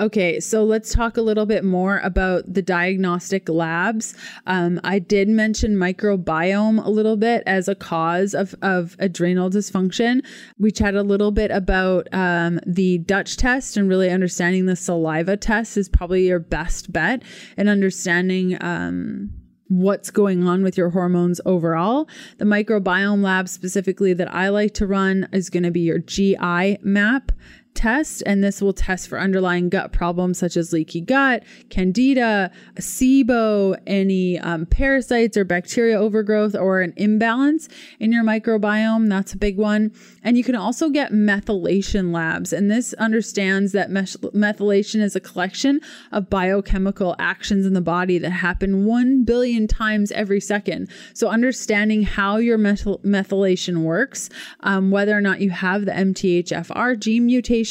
Okay, 0.00 0.40
so 0.40 0.64
let's 0.64 0.92
talk 0.92 1.16
a 1.16 1.22
little 1.22 1.46
bit 1.46 1.62
more 1.62 2.00
about 2.00 2.52
the 2.52 2.62
diagnostic 2.62 3.48
labs. 3.48 4.16
Um, 4.44 4.80
I 4.82 4.98
did 4.98 5.28
mention 5.28 5.76
microbiome 5.76 6.84
a 6.84 6.90
little 6.90 7.16
bit 7.16 7.44
as 7.46 7.68
a 7.68 7.76
cause 7.76 8.34
of, 8.34 8.56
of 8.60 8.96
adrenal 8.98 9.50
dysfunction. 9.50 10.26
We 10.58 10.72
chat 10.72 10.96
a 10.96 11.04
little 11.04 11.30
bit 11.30 11.52
about 11.52 12.08
um, 12.12 12.58
the 12.66 12.98
Dutch 12.98 13.36
test 13.36 13.76
and 13.76 13.88
really 13.88 14.10
understanding 14.10 14.66
the 14.66 14.74
saliva 14.74 15.36
test 15.36 15.76
is 15.76 15.88
probably 15.88 16.26
your 16.26 16.40
best 16.40 16.92
bet 16.92 17.22
and 17.56 17.68
understanding. 17.68 18.58
Um, 18.60 19.30
what's 19.68 20.10
going 20.10 20.46
on 20.46 20.62
with 20.62 20.76
your 20.76 20.90
hormones 20.90 21.40
overall. 21.46 22.06
The 22.36 22.44
microbiome 22.44 23.22
lab 23.22 23.48
specifically 23.48 24.12
that 24.12 24.32
I 24.32 24.50
like 24.50 24.74
to 24.74 24.86
run 24.86 25.26
is 25.32 25.48
going 25.48 25.62
to 25.62 25.70
be 25.70 25.80
your 25.80 25.98
GI 25.98 26.78
map 26.82 27.32
test, 27.74 28.22
and 28.24 28.42
this 28.42 28.62
will 28.62 28.72
test 28.72 29.08
for 29.08 29.18
underlying 29.18 29.68
gut 29.68 29.92
problems 29.92 30.38
such 30.38 30.56
as 30.56 30.72
leaky 30.72 31.00
gut, 31.00 31.42
candida, 31.68 32.50
SIBO, 32.76 33.76
any 33.86 34.38
um, 34.38 34.64
parasites 34.66 35.36
or 35.36 35.44
bacteria 35.44 35.98
overgrowth, 35.98 36.54
or 36.54 36.80
an 36.80 36.92
imbalance 36.96 37.68
in 37.98 38.12
your 38.12 38.24
microbiome. 38.24 39.08
That's 39.08 39.32
a 39.32 39.36
big 39.36 39.58
one. 39.58 39.92
And 40.22 40.38
you 40.38 40.44
can 40.44 40.54
also 40.54 40.88
get 40.88 41.12
methylation 41.12 42.12
labs, 42.12 42.52
and 42.52 42.70
this 42.70 42.94
understands 42.94 43.72
that 43.72 43.90
methylation 43.90 45.02
is 45.02 45.16
a 45.16 45.20
collection 45.20 45.80
of 46.12 46.30
biochemical 46.30 47.16
actions 47.18 47.66
in 47.66 47.74
the 47.74 47.80
body 47.80 48.18
that 48.18 48.30
happen 48.30 48.86
1 48.86 49.24
billion 49.24 49.66
times 49.66 50.12
every 50.12 50.40
second. 50.40 50.88
So, 51.12 51.28
understanding 51.28 52.02
how 52.02 52.36
your 52.36 52.58
methyl- 52.58 53.00
methylation 53.00 53.82
works, 53.82 54.30
um, 54.60 54.90
whether 54.90 55.16
or 55.16 55.20
not 55.20 55.40
you 55.40 55.50
have 55.50 55.84
the 55.84 55.92
MTHFR 55.92 56.98
gene 56.98 57.26
mutation 57.26 57.63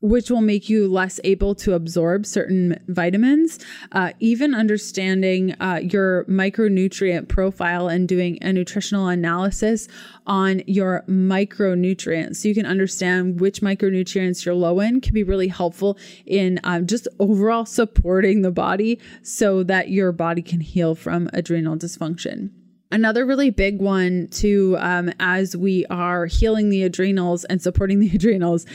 which 0.00 0.30
will 0.30 0.40
make 0.40 0.68
you 0.68 0.86
less 0.88 1.20
able 1.24 1.54
to 1.56 1.74
absorb 1.74 2.26
certain 2.26 2.78
vitamins. 2.88 3.58
Uh, 3.92 4.12
even 4.20 4.54
understanding 4.54 5.54
uh, 5.60 5.80
your 5.82 6.24
micronutrient 6.24 7.28
profile 7.28 7.88
and 7.88 8.08
doing 8.08 8.38
a 8.42 8.52
nutritional 8.52 9.08
analysis 9.08 9.88
on 10.26 10.62
your 10.66 11.04
micronutrients. 11.08 12.36
So 12.36 12.48
you 12.48 12.54
can 12.54 12.66
understand 12.66 13.40
which 13.40 13.60
micronutrients 13.60 14.44
you're 14.44 14.54
low 14.54 14.80
in 14.80 15.00
can 15.00 15.12
be 15.12 15.22
really 15.22 15.48
helpful 15.48 15.98
in 16.26 16.60
um, 16.64 16.86
just 16.86 17.08
overall 17.18 17.66
supporting 17.66 18.42
the 18.42 18.50
body 18.50 18.98
so 19.22 19.62
that 19.64 19.90
your 19.90 20.12
body 20.12 20.42
can 20.42 20.60
heal 20.60 20.94
from 20.94 21.28
adrenal 21.32 21.76
dysfunction. 21.76 22.50
Another 22.94 23.26
really 23.26 23.50
big 23.50 23.80
one 23.80 24.28
too, 24.28 24.76
um, 24.78 25.10
as 25.18 25.56
we 25.56 25.84
are 25.86 26.26
healing 26.26 26.70
the 26.70 26.84
adrenals 26.84 27.44
and 27.46 27.60
supporting 27.60 27.98
the 28.00 28.14
adrenals 28.14 28.66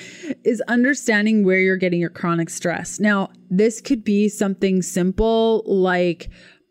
is 0.44 0.62
understanding 0.68 1.46
where 1.46 1.60
you're 1.60 1.78
getting 1.78 2.02
your 2.02 2.10
chronic 2.10 2.50
stress. 2.50 3.00
Now, 3.00 3.30
this 3.50 3.80
could 3.80 4.04
be 4.04 4.28
something 4.28 4.82
simple 4.82 5.64
like 5.66 6.30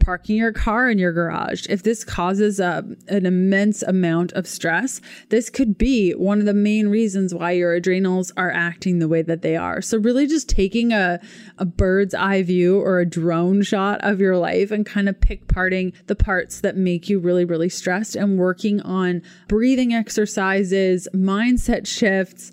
parking 0.09 0.37
your 0.37 0.55
car 0.55 0.89
in 0.89 0.97
your 0.97 1.13
garage, 1.13 1.67
if 1.69 1.83
this 1.83 2.03
causes 2.03 2.59
a, 2.59 2.83
an 3.09 3.27
immense 3.27 3.83
amount 3.83 4.33
of 4.33 4.47
stress, 4.47 5.03
this 5.29 5.51
could 5.51 5.77
be 5.77 6.13
one 6.13 6.41
of 6.41 6.47
the 6.47 6.55
main 6.55 6.89
reasons 6.89 7.35
why 7.35 7.51
your 7.51 7.75
adrenals 7.75 8.33
are 8.35 8.51
acting 8.51 9.01
the 9.01 9.07
way 9.07 9.21
that 9.21 9.43
they 9.43 9.55
are. 9.55 9.83
So, 9.83 9.99
really, 9.99 10.27
just 10.27 10.49
taking 10.49 10.95
a, 10.95 11.21
a 11.59 11.67
bird's 11.67 12.15
eye 12.15 12.43
view 12.43 12.81
or 12.81 13.01
a 13.01 13.05
drone 13.05 13.61
shot 13.61 14.01
of 14.01 14.19
your 14.19 14.39
life 14.39 14.71
and 14.71 14.87
kind 14.87 15.11
of 15.11 15.21
pick 15.21 15.47
parting 15.47 15.93
the 16.07 16.17
parts 16.17 16.63
that 16.63 16.75
make 16.75 17.11
you 17.11 17.19
really, 17.19 17.45
really 17.45 17.69
stressed 17.69 18.17
and 18.17 18.39
working 18.39 18.81
on 18.81 19.21
breathing 19.47 19.93
exercises, 19.93 21.07
mindset 21.13 21.87
shifts, 21.87 22.51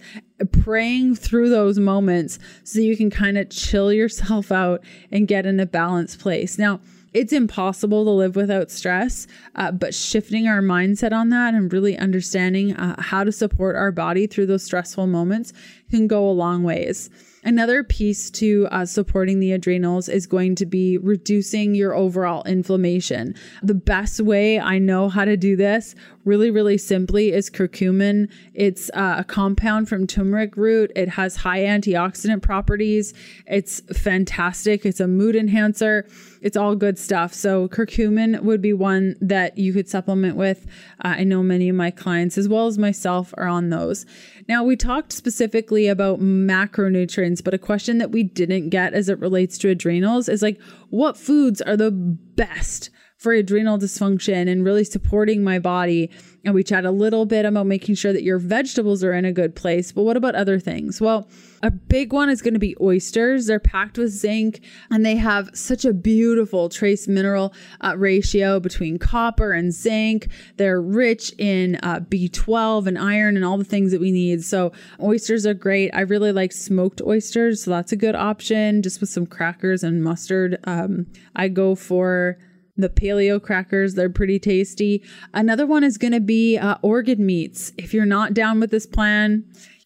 praying 0.51 1.15
through 1.15 1.49
those 1.49 1.79
moments 1.79 2.37
so 2.65 2.79
you 2.79 2.97
can 2.97 3.09
kind 3.09 3.37
of 3.37 3.49
chill 3.49 3.93
yourself 3.93 4.51
out 4.51 4.83
and 5.09 5.29
get 5.29 5.45
in 5.45 5.57
a 5.61 5.65
balanced 5.65 6.19
place. 6.19 6.57
Now, 6.57 6.81
it's 7.15 7.31
impossible 7.31 8.03
to 8.03 8.11
live 8.11 8.35
without 8.35 8.69
stress, 8.69 9.25
uh, 9.55 9.71
but 9.71 9.95
shifting 9.95 10.49
our 10.49 10.61
mindset 10.61 11.13
on 11.13 11.29
that 11.29 11.53
and 11.53 11.71
really 11.71 11.97
understanding 11.97 12.75
uh, 12.75 13.01
how 13.01 13.23
to 13.23 13.31
support 13.31 13.77
our 13.77 13.91
body 13.91 14.27
through 14.27 14.45
those 14.45 14.63
stressful 14.63 15.07
moments 15.07 15.53
can 15.89 16.07
go 16.07 16.29
a 16.29 16.31
long 16.31 16.61
ways. 16.61 17.09
Another 17.45 17.83
piece 17.83 18.29
to 18.31 18.67
uh, 18.69 18.85
supporting 18.85 19.39
the 19.39 19.53
adrenals 19.53 20.09
is 20.09 20.27
going 20.27 20.55
to 20.55 20.65
be 20.65 20.97
reducing 20.97 21.73
your 21.73 21.95
overall 21.95 22.43
inflammation. 22.43 23.33
The 23.63 23.75
best 23.75 24.19
way 24.19 24.59
I 24.59 24.79
know 24.79 25.07
how 25.07 25.23
to 25.23 25.37
do 25.37 25.55
this, 25.55 25.95
really, 26.25 26.51
really 26.51 26.77
simply, 26.77 27.31
is 27.31 27.49
curcumin. 27.49 28.29
It's 28.53 28.89
uh, 28.93 29.15
a 29.19 29.23
compound 29.23 29.87
from 29.87 30.07
turmeric 30.07 30.57
root. 30.57 30.91
It 30.95 31.09
has 31.09 31.37
high 31.37 31.59
antioxidant 31.59 32.41
properties. 32.41 33.13
It's 33.45 33.79
fantastic. 33.97 34.85
It's 34.85 34.99
a 34.99 35.07
mood 35.07 35.35
enhancer. 35.35 36.07
It's 36.41 36.57
all 36.57 36.75
good 36.75 36.99
stuff. 36.99 37.33
So, 37.33 37.67
curcumin 37.67 38.41
would 38.41 38.61
be 38.61 38.73
one 38.73 39.15
that 39.21 39.57
you 39.57 39.71
could 39.71 39.87
supplement 39.87 40.35
with. 40.35 40.65
Uh, 41.03 41.15
I 41.17 41.23
know 41.23 41.41
many 41.43 41.69
of 41.69 41.75
my 41.75 41.91
clients, 41.91 42.37
as 42.37 42.49
well 42.49 42.67
as 42.67 42.77
myself, 42.77 43.33
are 43.37 43.47
on 43.47 43.69
those. 43.69 44.05
Now, 44.47 44.63
we 44.63 44.75
talked 44.75 45.11
specifically 45.11 45.87
about 45.87 46.19
macronutrients, 46.19 47.43
but 47.43 47.53
a 47.53 47.57
question 47.57 47.97
that 47.99 48.11
we 48.11 48.23
didn't 48.23 48.69
get 48.69 48.93
as 48.93 49.09
it 49.09 49.19
relates 49.19 49.57
to 49.59 49.69
adrenals 49.69 50.29
is 50.29 50.41
like, 50.41 50.59
what 50.89 51.17
foods 51.17 51.61
are 51.61 51.77
the 51.77 51.91
best 51.91 52.89
for 53.17 53.33
adrenal 53.33 53.77
dysfunction 53.77 54.49
and 54.49 54.63
really 54.63 54.83
supporting 54.83 55.43
my 55.43 55.59
body? 55.59 56.09
And 56.43 56.53
we 56.53 56.63
chat 56.63 56.85
a 56.85 56.91
little 56.91 57.25
bit 57.25 57.43
about 57.43 57.65
making 57.65 57.95
sure 57.95 58.13
that 58.13 58.21
your 58.21 58.37
vegetables 58.37 59.03
are 59.03 59.13
in 59.13 59.25
a 59.25 59.31
good 59.31 59.55
place. 59.55 59.91
But 59.91 60.03
what 60.03 60.15
about 60.15 60.35
other 60.35 60.59
things? 60.59 61.01
Well, 61.01 61.27
a 61.63 61.71
big 61.71 62.13
one 62.13 62.29
is 62.29 62.43
going 62.43 62.53
to 62.53 62.59
be 62.59 62.75
oysters. 62.79 63.47
They're 63.47 63.59
packed 63.59 63.97
with 63.97 64.11
zinc 64.11 64.61
and 64.91 65.03
they 65.03 65.15
have 65.15 65.49
such 65.55 65.85
a 65.85 65.93
beautiful 65.93 66.69
trace 66.69 67.07
mineral 67.07 67.51
uh, 67.81 67.97
ratio 67.97 68.59
between 68.59 68.99
copper 68.99 69.51
and 69.51 69.73
zinc. 69.73 70.27
They're 70.57 70.79
rich 70.79 71.33
in 71.39 71.77
uh, 71.81 72.01
B12 72.01 72.85
and 72.85 72.99
iron 72.99 73.35
and 73.35 73.43
all 73.43 73.57
the 73.57 73.63
things 73.63 73.91
that 73.91 73.99
we 73.99 74.11
need. 74.11 74.43
So, 74.43 74.71
oysters 75.01 75.47
are 75.47 75.55
great. 75.55 75.89
I 75.95 76.01
really 76.01 76.31
like 76.31 76.51
smoked 76.51 77.01
oysters. 77.01 77.63
So, 77.63 77.71
that's 77.71 77.91
a 77.91 77.97
good 77.97 78.15
option 78.15 78.83
just 78.83 79.01
with 79.01 79.09
some 79.09 79.25
crackers 79.25 79.83
and 79.83 80.03
mustard. 80.03 80.59
Um, 80.65 81.07
I 81.35 81.47
go 81.47 81.73
for 81.73 82.37
the 82.77 82.89
paleo 82.89 83.41
crackers 83.41 83.93
they're 83.93 84.09
pretty 84.09 84.39
tasty 84.39 85.03
another 85.33 85.65
one 85.65 85.83
is 85.83 85.97
going 85.97 86.13
to 86.13 86.19
be 86.19 86.57
uh, 86.57 86.77
organ 86.81 87.25
meats 87.25 87.71
if 87.77 87.93
you're 87.93 88.05
not 88.05 88.33
down 88.33 88.59
with 88.59 88.71
this 88.71 88.85
plan 88.85 89.43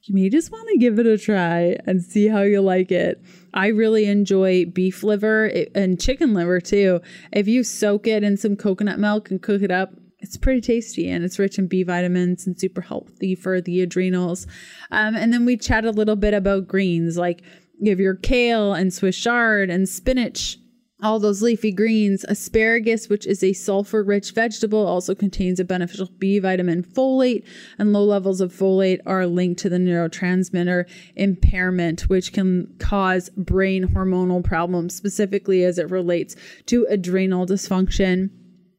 you 0.10 0.15
may 0.15 0.28
just 0.28 0.52
want 0.52 0.67
to 0.69 0.78
give 0.78 0.97
it 0.97 1.06
a 1.06 1.19
try 1.19 1.78
and 1.86 2.04
see 2.04 2.28
how 2.28 2.41
you 2.41 2.62
like 2.62 2.91
it. 2.91 3.23
I 3.54 3.67
really 3.67 4.06
enjoy 4.06 4.65
beef 4.65 5.04
liver 5.04 5.52
and 5.75 6.02
chicken 6.02 6.34
liver 6.34 6.60
too. 6.60 6.99
If 7.32 7.47
you 7.47 7.63
soak 7.63 8.08
it 8.08 8.23
in 8.23 8.36
some 8.36 8.56
coconut 8.56 8.97
milk 8.97 9.30
and 9.30 9.39
cook 9.39 9.62
it 9.62 9.69
up, 9.69 9.93
it's 10.17 10.36
pretty 10.36 10.62
tasty 10.62 11.08
and 11.10 11.23
it's 11.23 11.38
rich 11.38 11.60
in 11.60 11.67
B 11.67 11.84
vitamins 11.84 12.47
and 12.47 12.60
super 12.60 12.82
healthy 12.82 13.36
for 13.36 13.62
the 13.62 13.82
adrenals. 13.82 14.47
Um, 14.89 15.15
and 15.15 15.32
then 15.32 15.45
we 15.45 15.58
chat 15.58 15.86
a 15.86 15.91
little 15.91 16.15
bit 16.15 16.34
about 16.34 16.67
greens 16.67 17.15
like 17.15 17.43
give 17.84 17.99
your 17.99 18.15
kale 18.15 18.73
and 18.73 18.91
Swiss 18.91 19.15
chard 19.15 19.69
and 19.69 19.88
spinach 19.88 20.58
all 21.02 21.20
those 21.20 21.42
leafy 21.42 21.72
greens. 21.72 22.26
Asparagus, 22.28 23.10
which 23.10 23.26
is 23.26 23.44
a 23.44 23.54
sulfur 23.54 24.04
rich 24.04 24.32
vegetable, 24.32 24.86
also 24.86 25.16
contains 25.16 25.60
a 25.60 25.66
beneficial 25.66 26.10
B 26.18 26.40
vitamin 26.40 26.84
folate, 26.84 27.46
and 27.78 27.94
low 27.94 28.04
levels 28.04 28.42
of 28.42 28.54
folate 28.54 29.00
are 29.06 29.26
linked 29.26 29.60
to 29.62 29.70
the 29.70 29.78
neurotransmitter 29.78 30.86
impairment, 31.16 32.02
which 32.10 32.34
can 32.34 32.74
cause 32.80 33.30
brain 33.38 33.88
hormonal 33.88 34.44
problems, 34.44 34.96
specifically 34.96 35.64
as 35.64 35.78
it 35.78 35.90
relates 35.90 36.36
to 36.68 36.86
adrenal 36.90 37.46
dysfunction. 37.46 38.30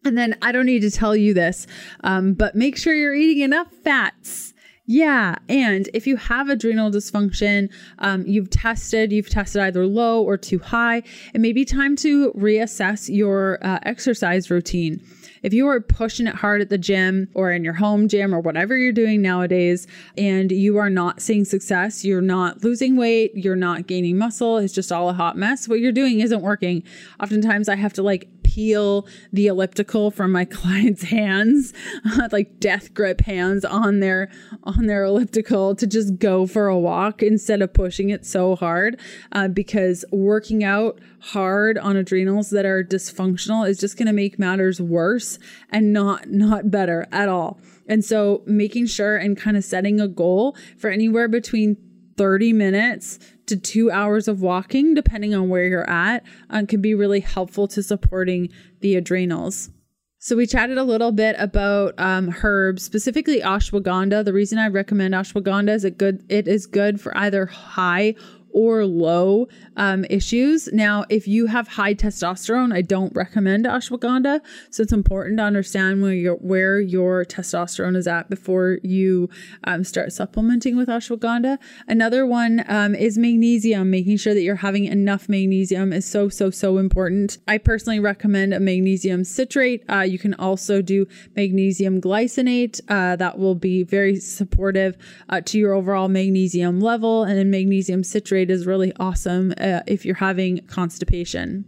And 0.05 0.17
then 0.17 0.37
I 0.41 0.53
don't 0.53 0.67
need 0.67 0.81
to 0.81 0.91
tell 0.91 1.15
you 1.15 1.35
this, 1.35 1.67
um, 2.05 2.33
but 2.33 2.55
make 2.55 2.77
sure 2.77 2.95
you're 2.95 3.15
eating 3.15 3.43
enough 3.43 3.71
fats 3.85 4.50
yeah. 4.91 5.37
And 5.49 5.89
if 5.95 6.05
you 6.09 6.17
have 6.17 6.49
adrenal 6.49 6.91
dysfunction, 6.91 7.71
um, 8.01 8.27
you've 8.27 8.51
tested, 8.51 9.13
you've 9.13 9.29
tested 9.29 9.63
either 9.63 9.87
low 9.87 10.21
or 10.21 10.37
too 10.37 10.59
high, 10.59 11.05
it 11.33 11.41
may 11.41 11.53
be 11.53 11.65
time 11.65 11.95
to 11.99 12.33
reassess 12.33 13.09
your 13.09 13.65
uh, 13.65 13.79
exercise 13.85 14.51
routine. 14.51 15.01
If 15.45 15.55
you 15.55 15.69
are 15.69 15.81
pushing 15.81 16.27
it 16.27 16.35
hard 16.35 16.61
at 16.61 16.71
the 16.71 16.77
gym 16.77 17.29
or 17.35 17.53
in 17.53 17.63
your 17.63 17.75
home 17.75 18.09
gym 18.09 18.35
or 18.35 18.41
whatever 18.41 18.77
you're 18.77 18.93
doing 18.93 19.23
nowadays, 19.23 19.87
and 20.19 20.51
you 20.51 20.77
are 20.79 20.91
not 20.91 21.23
seeing 21.23 21.45
success, 21.45 22.05
you're 22.05 22.21
not 22.21 22.65
losing 22.65 22.97
weight, 22.97 23.31
you're 23.37 23.55
not 23.55 23.87
gaining 23.87 24.19
muscle, 24.19 24.59
it's 24.59 24.75
just 24.75 24.91
all 24.91 25.09
a 25.09 25.13
hot 25.13 25.39
mess, 25.39 25.69
what 25.69 25.79
you're 25.79 25.93
doing 25.93 26.19
isn't 26.19 26.43
working. 26.43 26.83
Oftentimes 27.23 27.69
I 27.69 27.77
have 27.77 27.93
to 27.93 28.03
like 28.03 28.40
peel 28.55 29.07
the 29.33 29.47
elliptical 29.47 30.11
from 30.11 30.33
my 30.33 30.45
clients' 30.61 31.05
hands, 31.05 31.73
like 32.33 32.59
death 32.59 32.93
grip 32.95 33.21
hands 33.21 33.65
on 33.65 34.01
their 34.01 34.31
on 34.65 34.87
their 34.87 35.05
elliptical 35.05 35.75
to 35.77 35.87
just 35.87 36.19
go 36.19 36.47
for 36.47 36.67
a 36.67 36.79
walk 36.79 37.23
instead 37.23 37.63
of 37.63 37.73
pushing 37.73 38.11
it 38.11 38.27
so 38.27 38.57
hard. 38.57 38.99
Uh, 39.33 39.49
because 39.49 40.05
working 40.11 40.65
out 40.65 40.99
hard 41.21 41.79
on 41.79 41.97
adrenals 41.97 42.51
that 42.51 42.65
are 42.65 42.83
dysfunctional 42.83 43.69
is 43.69 43.79
just 43.79 43.97
going 43.97 44.07
to 44.07 44.13
make 44.13 44.39
matters 44.39 44.81
worse 44.81 45.39
and 45.71 45.93
not 45.93 46.29
not 46.29 46.71
better 46.71 47.07
at 47.13 47.29
all. 47.29 47.61
And 47.87 48.05
so 48.05 48.43
making 48.47 48.87
sure 48.87 49.17
and 49.17 49.37
kind 49.37 49.57
of 49.57 49.65
setting 49.65 50.01
a 50.01 50.09
goal 50.09 50.57
for 50.79 50.91
anywhere 50.91 51.29
between 51.29 51.77
30 52.17 52.53
minutes 52.53 53.19
to 53.51 53.57
two 53.57 53.91
hours 53.91 54.27
of 54.27 54.41
walking, 54.41 54.95
depending 54.95 55.35
on 55.35 55.49
where 55.49 55.67
you're 55.67 55.89
at, 55.89 56.25
um, 56.49 56.67
can 56.67 56.81
be 56.81 56.95
really 56.95 57.21
helpful 57.21 57.69
to 57.69 57.83
supporting 57.83 58.49
the 58.81 58.97
adrenals. 58.97 59.71
So 60.23 60.37
we 60.37 60.47
chatted 60.47 60.77
a 60.77 60.85
little 60.85 61.13
bit 61.13 61.35
about 61.39 61.95
um, 61.99 62.35
herbs, 62.43 62.83
specifically 62.83 63.41
ashwagandha. 63.41 64.25
The 64.25 64.35
reason 64.35 64.59
I 64.59 64.69
recommend 64.69 65.15
ashwagandha 65.15 65.75
is 65.75 65.85
it 65.85 65.97
good. 65.97 66.25
It 66.29 66.47
is 66.47 66.67
good 66.67 67.01
for 67.01 67.17
either 67.17 67.47
high 67.47 68.15
or 68.53 68.85
low 68.87 69.49
um, 69.77 70.05
issues. 70.11 70.69
Now, 70.73 71.05
if 71.09 71.29
you 71.29 71.47
have 71.47 71.69
high 71.69 71.95
testosterone, 71.95 72.73
I 72.75 72.83
don't 72.83 73.15
recommend 73.15 73.65
ashwagandha. 73.65 74.41
So 74.71 74.83
it's 74.83 74.93
important 74.93 75.39
to 75.39 75.43
understand 75.45 76.03
where 76.03 76.13
your 76.13 76.35
where 76.37 76.81
your 76.81 77.25
testosterone 77.25 77.97
is 77.97 78.07
at 78.07 78.31
before 78.31 78.79
you 78.83 79.29
um, 79.65 79.85
start 79.85 80.13
supplementing 80.13 80.77
with 80.77 80.89
ashwagandha. 80.89 81.59
Another 81.87 82.27
one 82.27 82.65
um, 82.69 82.95
is 82.95 83.19
magnesium. 83.19 83.91
Making 83.91 84.17
sure 84.17 84.35
that 84.35 84.43
you're 84.43 84.57
having 84.57 84.87
enough 84.87 85.29
magnesium 85.29 85.93
is 85.93 86.07
so 86.07 86.29
so 86.29 86.51
so 86.51 86.79
important. 86.79 87.39
I 87.47 87.59
personally 87.59 88.01
recommend 88.01 88.55
a 88.55 88.61
magnesium 88.61 89.25
citrate. 89.25 89.85
Uh, 89.91 90.01
you 90.01 90.19
can 90.19 90.35
also 90.35 90.83
do 90.83 91.07
magnesium 91.37 92.01
glycinate. 92.01 92.81
Uh, 92.89 93.17
that 93.17 93.39
will 93.39 93.55
be 93.55 93.83
very 93.83 94.17
supportive 94.17 94.97
uh, 95.29 95.41
to 95.43 95.59
your 95.59 95.75
overall 95.75 96.09
magnesium 96.09 96.81
level, 96.81 97.25
and 97.25 97.39
then 97.39 97.51
magnesium 97.51 98.03
citrate 98.03 98.40
is 98.49 98.65
really 98.65 98.93
awesome 99.01 99.53
uh, 99.59 99.81
if 99.89 100.05
you're 100.05 100.15
having 100.15 100.65
constipation. 100.69 101.65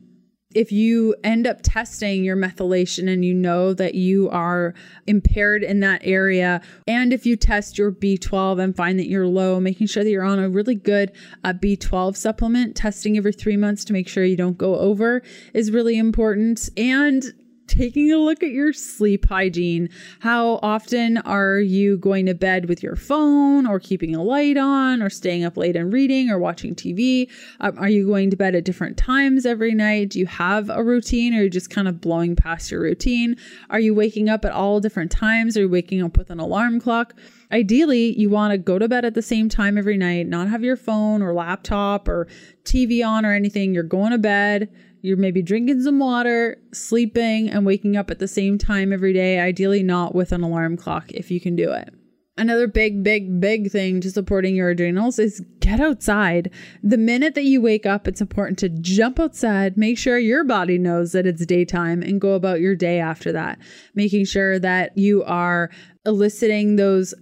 If 0.55 0.71
you 0.71 1.17
end 1.25 1.47
up 1.47 1.61
testing 1.63 2.25
your 2.25 2.37
methylation 2.37 3.11
and 3.11 3.25
you 3.25 3.35
know 3.35 3.73
that 3.75 3.95
you 3.95 4.29
are 4.31 4.75
impaired 5.07 5.63
in 5.63 5.81
that 5.81 6.03
area, 6.05 6.61
and 6.87 7.13
if 7.13 7.25
you 7.27 7.37
test 7.37 7.79
your 7.79 7.91
B12 7.91 8.63
and 8.63 8.77
find 8.77 8.99
that 8.99 9.09
you're 9.09 9.27
low, 9.27 9.61
making 9.61 9.87
sure 9.87 10.05
that 10.05 10.11
you're 10.11 10.23
on 10.23 10.39
a 10.39 10.49
really 10.51 10.75
good 10.75 11.13
uh, 11.43 11.55
B12 11.55 12.17
supplement, 12.17 12.77
testing 12.77 13.17
every 13.17 13.33
three 13.33 13.57
months 13.57 13.85
to 13.87 13.93
make 13.93 14.09
sure 14.09 14.25
you 14.25 14.37
don't 14.37 14.59
go 14.59 14.77
over 14.77 15.23
is 15.55 15.71
really 15.71 15.97
important. 15.97 16.69
And 16.77 17.25
taking 17.73 18.13
a 18.13 18.19
look 18.19 18.43
at 18.43 18.51
your 18.51 18.73
sleep 18.73 19.27
hygiene. 19.27 19.89
How 20.21 20.61
often 20.63 21.17
are 21.19 21.59
you 21.59 21.97
going 21.97 22.27
to 22.27 22.35
bed 22.35 22.69
with 22.69 22.83
your 22.83 22.97
phone 22.97 23.67
or 23.67 23.81
keeping 23.81 24.15
a 24.15 24.23
light 24.23 24.59
on 24.59 25.03
or 25.03 25.09
staying 25.09 25.45
up 25.45 25.57
late 25.57 25.75
and 25.75 25.91
reading 25.91 26.29
or 26.29 26.39
watching 26.39 26.75
TV? 26.75 27.31
Um, 27.61 27.79
are 27.79 27.89
you 27.89 28.07
going 28.07 28.29
to 28.31 28.37
bed 28.37 28.55
at 28.55 28.65
different 28.65 28.99
times 28.99 29.47
every 29.47 29.73
night? 29.73 30.11
Do 30.11 30.19
you 30.19 30.27
have 30.27 30.69
a 30.69 30.85
routine 30.85 31.35
or 31.35 31.39
are 31.39 31.43
you 31.45 31.51
just 31.51 31.71
kind 31.71 31.89
of 31.89 32.01
blowing 32.01 32.37
past 32.37 32.71
your 32.71 32.83
routine? 32.83 33.37
Are 33.71 33.81
you 33.81 33.95
waking 33.95 34.29
up 34.29 34.45
at 34.45 34.53
all 34.53 34.79
different 34.79 35.11
times? 35.11 35.57
Are 35.57 35.61
you 35.61 35.69
waking 35.69 36.03
up 36.03 36.19
with 36.19 36.29
an 36.29 36.41
alarm 36.41 36.79
clock? 36.79 37.15
Ideally, 37.51 38.19
you 38.19 38.29
want 38.29 38.53
to 38.53 38.59
go 38.59 38.79
to 38.79 38.89
bed 38.89 39.05
at 39.05 39.15
the 39.15 39.23
same 39.23 39.49
time 39.49 39.79
every 39.79 39.97
night, 39.97 40.27
not 40.27 40.49
have 40.49 40.63
your 40.63 40.77
phone 40.77 41.23
or 41.23 41.33
laptop 41.33 42.07
or 42.09 42.27
TV 42.65 43.07
on 43.07 43.25
or 43.25 43.33
anything. 43.33 43.75
You're 43.75 43.83
going 43.83 44.13
to 44.13 44.19
bed, 44.19 44.71
you're 45.03 45.17
maybe 45.17 45.43
drinking 45.43 45.83
some 45.83 45.99
water, 45.99 46.57
sleeping, 46.73 47.51
and 47.51 47.67
waking 47.67 47.97
up 47.97 48.11
at 48.11 48.19
the 48.19 48.29
same 48.29 48.57
time 48.57 48.93
every 48.93 49.13
day, 49.13 49.41
ideally, 49.41 49.83
not 49.83 50.15
with 50.15 50.33
an 50.33 50.43
alarm 50.43 50.77
clock 50.77 51.11
if 51.11 51.31
you 51.31 51.41
can 51.41 51.57
do 51.57 51.71
it. 51.73 51.93
Another 52.39 52.67
big, 52.67 53.03
big, 53.03 53.41
big 53.41 53.71
thing 53.71 54.01
to 54.01 54.11
supporting 54.11 54.57
your 54.57 54.71
adrenals 54.71 55.19
is 55.19 55.45
get 55.61 55.81
outside. 55.81 56.51
The 56.83 56.97
minute 56.97 57.35
that 57.35 57.45
you 57.45 57.61
wake 57.61 57.85
up, 57.85 58.09
it's 58.09 58.23
important 58.23 58.59
to 58.61 58.71
jump 58.71 59.21
outside, 59.21 59.77
make 59.77 59.99
sure 59.99 60.19
your 60.19 60.43
body 60.43 60.79
knows 60.79 61.13
that 61.13 61.27
it's 61.27 61.45
daytime, 61.45 62.01
and 62.01 62.21
go 62.21 62.33
about 62.33 62.61
your 62.61 62.75
day 62.75 63.01
after 63.01 63.33
that. 63.33 63.59
Making 63.95 64.25
sure 64.25 64.59
that 64.61 64.97
you 64.97 65.23
are 65.25 65.71
eliciting 66.05 66.75
those 66.75 67.15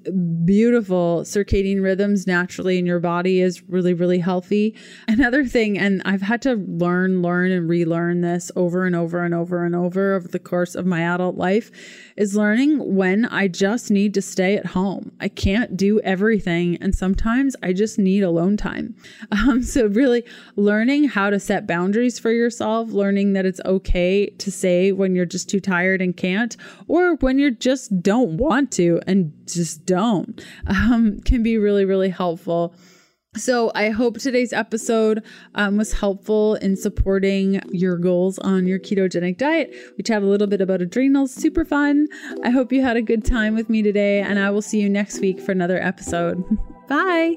beautiful 0.47 1.21
circadian 1.25 1.83
rhythms 1.83 2.27
naturally 2.27 2.79
in 2.79 2.87
your 2.87 2.99
body 2.99 3.41
is 3.41 3.63
really, 3.69 3.93
really 3.93 4.19
healthy. 4.19 4.75
Another 5.07 5.45
thing, 5.45 5.79
and 5.79 6.01
I've 6.07 6.23
had 6.23 6.41
to 6.43 6.55
learn, 6.55 7.21
learn, 7.21 7.51
and 7.51 7.69
relearn 7.69 8.23
this 8.23 8.51
over 8.57 8.87
and 8.87 8.97
over 8.97 9.23
and 9.23 9.35
over 9.35 9.65
and 9.65 9.77
over 9.77 10.15
over 10.15 10.29
the 10.29 10.39
course 10.39 10.75
of 10.75 10.87
my 10.87 11.03
adult 11.03 11.37
life, 11.37 11.71
is 12.17 12.35
learning 12.35 12.95
when 12.97 13.27
I 13.27 13.49
just 13.49 13.91
need 13.91 14.15
to 14.15 14.23
stay 14.23 14.57
at 14.57 14.67
home. 14.67 15.13
I 15.21 15.29
can't 15.29 15.77
do 15.77 16.01
everything, 16.01 16.79
and 16.81 16.95
sometimes 16.95 17.55
I 17.63 17.75
just 17.75 17.99
need 17.99 18.23
alone 18.23 18.57
time. 18.57 18.95
Um, 19.41 19.63
so, 19.63 19.87
really 19.87 20.25
learning 20.57 21.05
how 21.05 21.31
to 21.31 21.41
set 21.41 21.67
boundaries 21.67 22.19
for 22.19 22.31
yourself, 22.31 22.91
learning 22.91 23.33
that 23.35 23.47
it's 23.47 23.61
okay 23.65 24.27
to 24.27 24.51
say 24.51 24.93
when 24.93 25.15
you're 25.15 25.25
just 25.25 25.49
too 25.49 25.61
tired 25.61 26.03
and 26.03 26.15
can't, 26.17 26.57
or 26.89 27.15
when 27.17 27.39
you 27.39 27.51
just 27.51 28.03
don't 28.03 28.37
want 28.37 28.70
to 28.73 29.01
and 29.07 29.33
just 29.47 29.85
don't 29.87 30.45
um, 30.67 31.21
can 31.21 31.43
be 31.43 31.59
really, 31.59 31.85
really 31.85 32.11
helpful. 32.11 32.75
So, 33.37 33.71
I 33.77 33.91
hope 33.91 34.19
today's 34.19 34.53
episode 34.53 35.23
um, 35.55 35.77
was 35.77 35.93
helpful 35.93 36.57
in 36.57 36.75
supporting 36.75 37.61
your 37.71 37.97
goals 37.97 38.41
on 38.41 38.67
your 38.67 38.81
ketogenic 38.81 39.39
diet. 39.39 39.73
We 39.97 40.03
chat 40.03 40.23
a 40.23 40.27
little 40.27 40.49
bit 40.49 40.61
about 40.61 40.83
adrenals, 40.83 41.33
super 41.33 41.65
fun. 41.65 42.09
I 42.43 42.51
hope 42.51 42.73
you 42.73 42.83
had 42.83 42.97
a 42.97 43.03
good 43.03 43.25
time 43.25 43.55
with 43.55 43.71
me 43.71 43.83
today, 43.83 44.21
and 44.21 44.41
I 44.41 44.51
will 44.51 44.63
see 44.63 44.81
you 44.81 44.89
next 44.89 45.21
week 45.21 45.41
for 45.41 45.53
another 45.53 45.81
episode. 45.81 46.43
Bye. 46.89 47.37